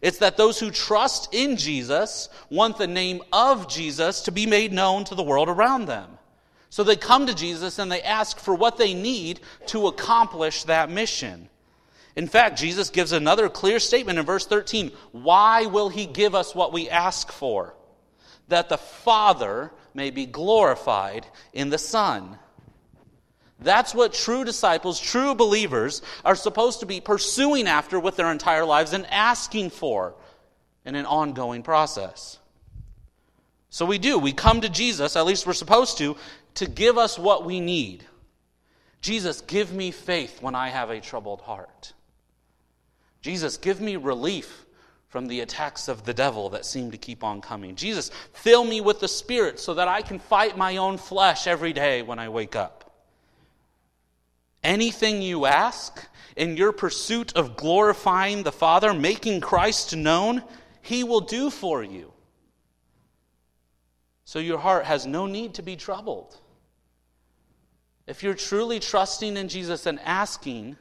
It's 0.00 0.18
that 0.18 0.36
those 0.36 0.60
who 0.60 0.70
trust 0.70 1.34
in 1.34 1.56
Jesus 1.56 2.28
want 2.48 2.78
the 2.78 2.86
name 2.86 3.22
of 3.32 3.68
Jesus 3.68 4.22
to 4.22 4.30
be 4.30 4.46
made 4.46 4.72
known 4.72 5.02
to 5.04 5.16
the 5.16 5.22
world 5.22 5.48
around 5.48 5.86
them. 5.86 6.10
So 6.70 6.84
they 6.84 6.94
come 6.94 7.26
to 7.26 7.34
Jesus 7.34 7.80
and 7.80 7.90
they 7.90 8.02
ask 8.02 8.38
for 8.38 8.54
what 8.54 8.78
they 8.78 8.94
need 8.94 9.40
to 9.66 9.88
accomplish 9.88 10.62
that 10.64 10.90
mission. 10.90 11.48
In 12.14 12.28
fact, 12.28 12.56
Jesus 12.56 12.90
gives 12.90 13.10
another 13.10 13.48
clear 13.48 13.80
statement 13.80 14.20
in 14.20 14.24
verse 14.24 14.46
13. 14.46 14.92
Why 15.10 15.66
will 15.66 15.88
he 15.88 16.06
give 16.06 16.36
us 16.36 16.54
what 16.54 16.72
we 16.72 16.88
ask 16.88 17.32
for? 17.32 17.74
That 18.48 18.68
the 18.68 18.78
Father 18.78 19.72
may 19.94 20.10
be 20.10 20.26
glorified 20.26 21.26
in 21.52 21.70
the 21.70 21.78
Son. 21.78 22.38
That's 23.60 23.94
what 23.94 24.12
true 24.12 24.44
disciples, 24.44 25.00
true 25.00 25.34
believers, 25.34 26.02
are 26.24 26.34
supposed 26.34 26.80
to 26.80 26.86
be 26.86 27.00
pursuing 27.00 27.66
after 27.66 27.98
with 27.98 28.16
their 28.16 28.30
entire 28.30 28.64
lives 28.64 28.92
and 28.92 29.06
asking 29.06 29.70
for 29.70 30.14
in 30.84 30.94
an 30.96 31.06
ongoing 31.06 31.62
process. 31.62 32.38
So 33.70 33.86
we 33.86 33.98
do. 33.98 34.18
We 34.18 34.32
come 34.32 34.60
to 34.60 34.68
Jesus, 34.68 35.16
at 35.16 35.24
least 35.24 35.46
we're 35.46 35.52
supposed 35.52 35.98
to, 35.98 36.16
to 36.56 36.66
give 36.66 36.98
us 36.98 37.18
what 37.18 37.44
we 37.44 37.60
need. 37.60 38.04
Jesus, 39.00 39.40
give 39.40 39.72
me 39.72 39.90
faith 39.90 40.40
when 40.40 40.54
I 40.54 40.68
have 40.68 40.90
a 40.90 41.00
troubled 41.00 41.40
heart. 41.40 41.92
Jesus, 43.20 43.56
give 43.56 43.80
me 43.80 43.96
relief 43.96 44.63
from 45.14 45.28
the 45.28 45.42
attacks 45.42 45.86
of 45.86 46.04
the 46.04 46.12
devil 46.12 46.50
that 46.50 46.66
seem 46.66 46.90
to 46.90 46.98
keep 46.98 47.22
on 47.22 47.40
coming. 47.40 47.76
Jesus, 47.76 48.10
fill 48.32 48.64
me 48.64 48.80
with 48.80 48.98
the 48.98 49.06
Spirit 49.06 49.60
so 49.60 49.74
that 49.74 49.86
I 49.86 50.02
can 50.02 50.18
fight 50.18 50.58
my 50.58 50.78
own 50.78 50.98
flesh 50.98 51.46
every 51.46 51.72
day 51.72 52.02
when 52.02 52.18
I 52.18 52.28
wake 52.28 52.56
up. 52.56 52.92
Anything 54.64 55.22
you 55.22 55.46
ask 55.46 56.04
in 56.34 56.56
your 56.56 56.72
pursuit 56.72 57.32
of 57.36 57.56
glorifying 57.56 58.42
the 58.42 58.50
Father, 58.50 58.92
making 58.92 59.40
Christ 59.40 59.94
known, 59.94 60.42
He 60.82 61.04
will 61.04 61.20
do 61.20 61.48
for 61.48 61.84
you. 61.84 62.12
So 64.24 64.40
your 64.40 64.58
heart 64.58 64.84
has 64.84 65.06
no 65.06 65.26
need 65.26 65.54
to 65.54 65.62
be 65.62 65.76
troubled. 65.76 66.36
If 68.08 68.24
you're 68.24 68.34
truly 68.34 68.80
trusting 68.80 69.36
in 69.36 69.46
Jesus 69.46 69.86
and 69.86 70.00
asking 70.00 70.76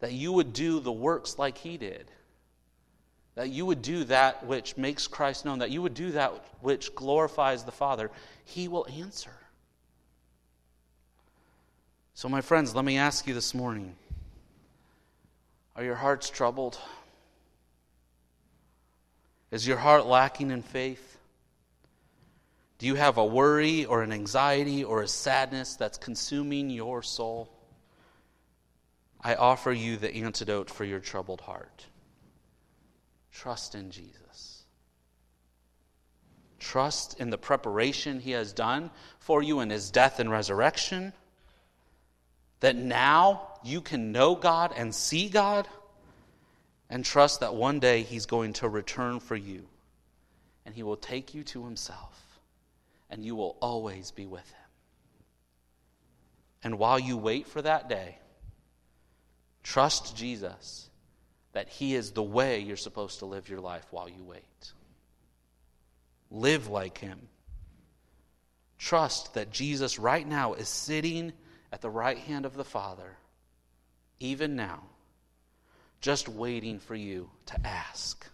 that 0.00 0.12
you 0.12 0.32
would 0.32 0.52
do 0.52 0.80
the 0.80 0.92
works 0.92 1.38
like 1.38 1.56
He 1.56 1.78
did, 1.78 2.10
that 3.36 3.50
you 3.50 3.64
would 3.66 3.82
do 3.82 4.02
that 4.04 4.44
which 4.44 4.76
makes 4.76 5.06
Christ 5.06 5.44
known, 5.44 5.60
that 5.60 5.70
you 5.70 5.82
would 5.82 5.94
do 5.94 6.12
that 6.12 6.32
which 6.60 6.94
glorifies 6.94 7.62
the 7.62 7.70
Father, 7.70 8.10
He 8.44 8.66
will 8.66 8.86
answer. 8.98 9.30
So, 12.14 12.28
my 12.28 12.40
friends, 12.40 12.74
let 12.74 12.84
me 12.84 12.96
ask 12.96 13.26
you 13.26 13.34
this 13.34 13.54
morning 13.54 13.94
are 15.76 15.84
your 15.84 15.94
hearts 15.94 16.30
troubled? 16.30 16.78
Is 19.50 19.66
your 19.66 19.76
heart 19.76 20.06
lacking 20.06 20.50
in 20.50 20.62
faith? 20.62 21.18
Do 22.78 22.86
you 22.86 22.94
have 22.94 23.18
a 23.18 23.24
worry 23.24 23.84
or 23.84 24.02
an 24.02 24.12
anxiety 24.12 24.82
or 24.82 25.02
a 25.02 25.08
sadness 25.08 25.76
that's 25.76 25.98
consuming 25.98 26.70
your 26.70 27.02
soul? 27.02 27.50
I 29.20 29.34
offer 29.34 29.72
you 29.72 29.98
the 29.98 30.14
antidote 30.14 30.70
for 30.70 30.84
your 30.84 31.00
troubled 31.00 31.42
heart. 31.42 31.86
Trust 33.36 33.74
in 33.74 33.90
Jesus. 33.90 34.64
Trust 36.58 37.20
in 37.20 37.28
the 37.28 37.36
preparation 37.36 38.18
he 38.18 38.30
has 38.30 38.54
done 38.54 38.90
for 39.18 39.42
you 39.42 39.60
in 39.60 39.68
his 39.68 39.90
death 39.90 40.20
and 40.20 40.30
resurrection. 40.30 41.12
That 42.60 42.76
now 42.76 43.48
you 43.62 43.82
can 43.82 44.10
know 44.10 44.36
God 44.36 44.72
and 44.74 44.94
see 44.94 45.28
God. 45.28 45.68
And 46.88 47.04
trust 47.04 47.40
that 47.40 47.54
one 47.54 47.78
day 47.78 48.02
he's 48.02 48.24
going 48.24 48.54
to 48.54 48.70
return 48.70 49.20
for 49.20 49.36
you. 49.36 49.66
And 50.64 50.74
he 50.74 50.82
will 50.82 50.96
take 50.96 51.34
you 51.34 51.44
to 51.44 51.62
himself. 51.62 52.40
And 53.10 53.22
you 53.22 53.36
will 53.36 53.58
always 53.60 54.12
be 54.12 54.24
with 54.24 54.48
him. 54.48 54.70
And 56.64 56.78
while 56.78 56.98
you 56.98 57.18
wait 57.18 57.46
for 57.46 57.60
that 57.60 57.86
day, 57.90 58.16
trust 59.62 60.16
Jesus 60.16 60.88
that 61.56 61.70
he 61.70 61.94
is 61.94 62.10
the 62.10 62.22
way 62.22 62.60
you're 62.60 62.76
supposed 62.76 63.20
to 63.20 63.24
live 63.24 63.48
your 63.48 63.60
life 63.60 63.86
while 63.90 64.10
you 64.10 64.22
wait. 64.22 64.72
Live 66.30 66.68
like 66.68 66.98
him. 66.98 67.18
Trust 68.76 69.32
that 69.32 69.52
Jesus 69.52 69.98
right 69.98 70.28
now 70.28 70.52
is 70.52 70.68
sitting 70.68 71.32
at 71.72 71.80
the 71.80 71.88
right 71.88 72.18
hand 72.18 72.44
of 72.44 72.58
the 72.58 72.62
Father, 72.62 73.16
even 74.20 74.54
now, 74.54 74.82
just 76.02 76.28
waiting 76.28 76.78
for 76.78 76.94
you 76.94 77.30
to 77.46 77.66
ask. 77.66 78.26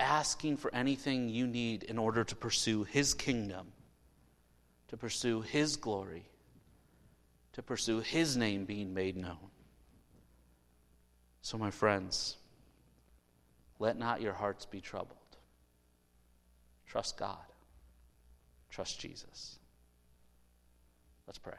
Asking 0.00 0.56
for 0.56 0.74
anything 0.74 1.28
you 1.28 1.46
need 1.46 1.84
in 1.84 1.98
order 1.98 2.24
to 2.24 2.34
pursue 2.34 2.82
his 2.82 3.14
kingdom, 3.14 3.68
to 4.88 4.96
pursue 4.96 5.40
his 5.42 5.76
glory, 5.76 6.24
to 7.52 7.62
pursue 7.62 8.00
his 8.00 8.36
name 8.36 8.64
being 8.64 8.92
made 8.92 9.16
known. 9.16 9.50
So, 11.46 11.56
my 11.56 11.70
friends, 11.70 12.38
let 13.78 13.96
not 13.96 14.20
your 14.20 14.32
hearts 14.32 14.66
be 14.66 14.80
troubled. 14.80 15.16
Trust 16.88 17.16
God. 17.16 17.38
Trust 18.68 18.98
Jesus. 18.98 19.60
Let's 21.24 21.38
pray. 21.38 21.54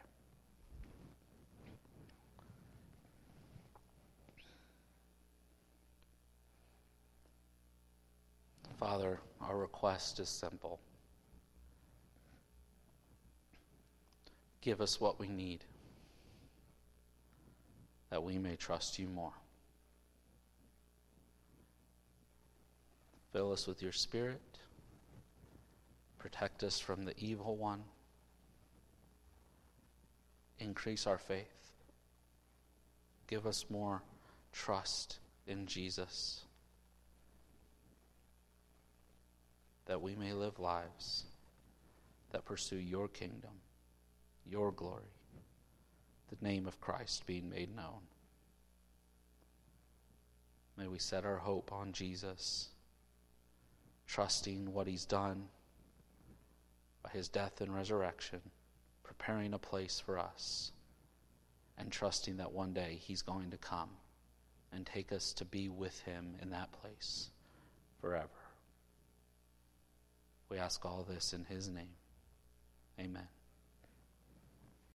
Father, 8.77 9.21
our 9.39 9.57
request 9.57 10.19
is 10.19 10.27
simple. 10.27 10.81
Give 14.59 14.81
us 14.81 14.99
what 14.99 15.17
we 15.17 15.29
need 15.29 15.63
that 18.09 18.21
we 18.21 18.37
may 18.37 18.57
trust 18.57 18.99
you 18.99 19.07
more. 19.07 19.31
Fill 23.37 23.51
us 23.51 23.67
with 23.67 23.83
your 23.83 23.91
Spirit. 23.91 24.41
Protect 26.17 26.63
us 26.63 26.79
from 26.79 27.05
the 27.05 27.13
evil 27.19 27.55
one. 27.55 27.83
Increase 30.57 31.05
our 31.05 31.19
faith. 31.19 31.75
Give 33.27 33.45
us 33.45 33.65
more 33.69 34.01
trust 34.51 35.19
in 35.45 35.67
Jesus. 35.67 36.45
That 39.85 40.01
we 40.01 40.15
may 40.15 40.33
live 40.33 40.57
lives 40.57 41.25
that 42.31 42.43
pursue 42.43 42.77
your 42.77 43.07
kingdom, 43.07 43.61
your 44.47 44.71
glory, 44.71 45.13
the 46.29 46.43
name 46.43 46.65
of 46.65 46.81
Christ 46.81 47.27
being 47.27 47.51
made 47.51 47.75
known. 47.75 48.01
May 50.75 50.87
we 50.87 50.97
set 50.97 51.23
our 51.23 51.37
hope 51.37 51.71
on 51.71 51.91
Jesus, 51.91 52.69
trusting 54.07 54.73
what 54.73 54.87
he's 54.87 55.05
done 55.05 55.47
by 57.03 57.09
his 57.11 57.27
death 57.27 57.61
and 57.61 57.73
resurrection, 57.73 58.41
preparing 59.03 59.53
a 59.53 59.59
place 59.59 59.99
for 59.99 60.17
us, 60.17 60.71
and 61.77 61.91
trusting 61.91 62.37
that 62.37 62.51
one 62.51 62.73
day 62.73 62.99
he's 63.01 63.21
going 63.21 63.51
to 63.51 63.57
come 63.57 63.89
and 64.71 64.85
take 64.85 65.11
us 65.11 65.33
to 65.33 65.45
be 65.45 65.69
with 65.69 65.99
him 66.01 66.35
in 66.41 66.49
that 66.49 66.71
place 66.71 67.29
forever. 68.01 68.27
We 70.49 70.57
ask 70.57 70.85
all 70.85 71.05
this 71.07 71.33
in 71.33 71.45
his 71.45 71.67
name. 71.67 71.95
Amen. 72.99 73.27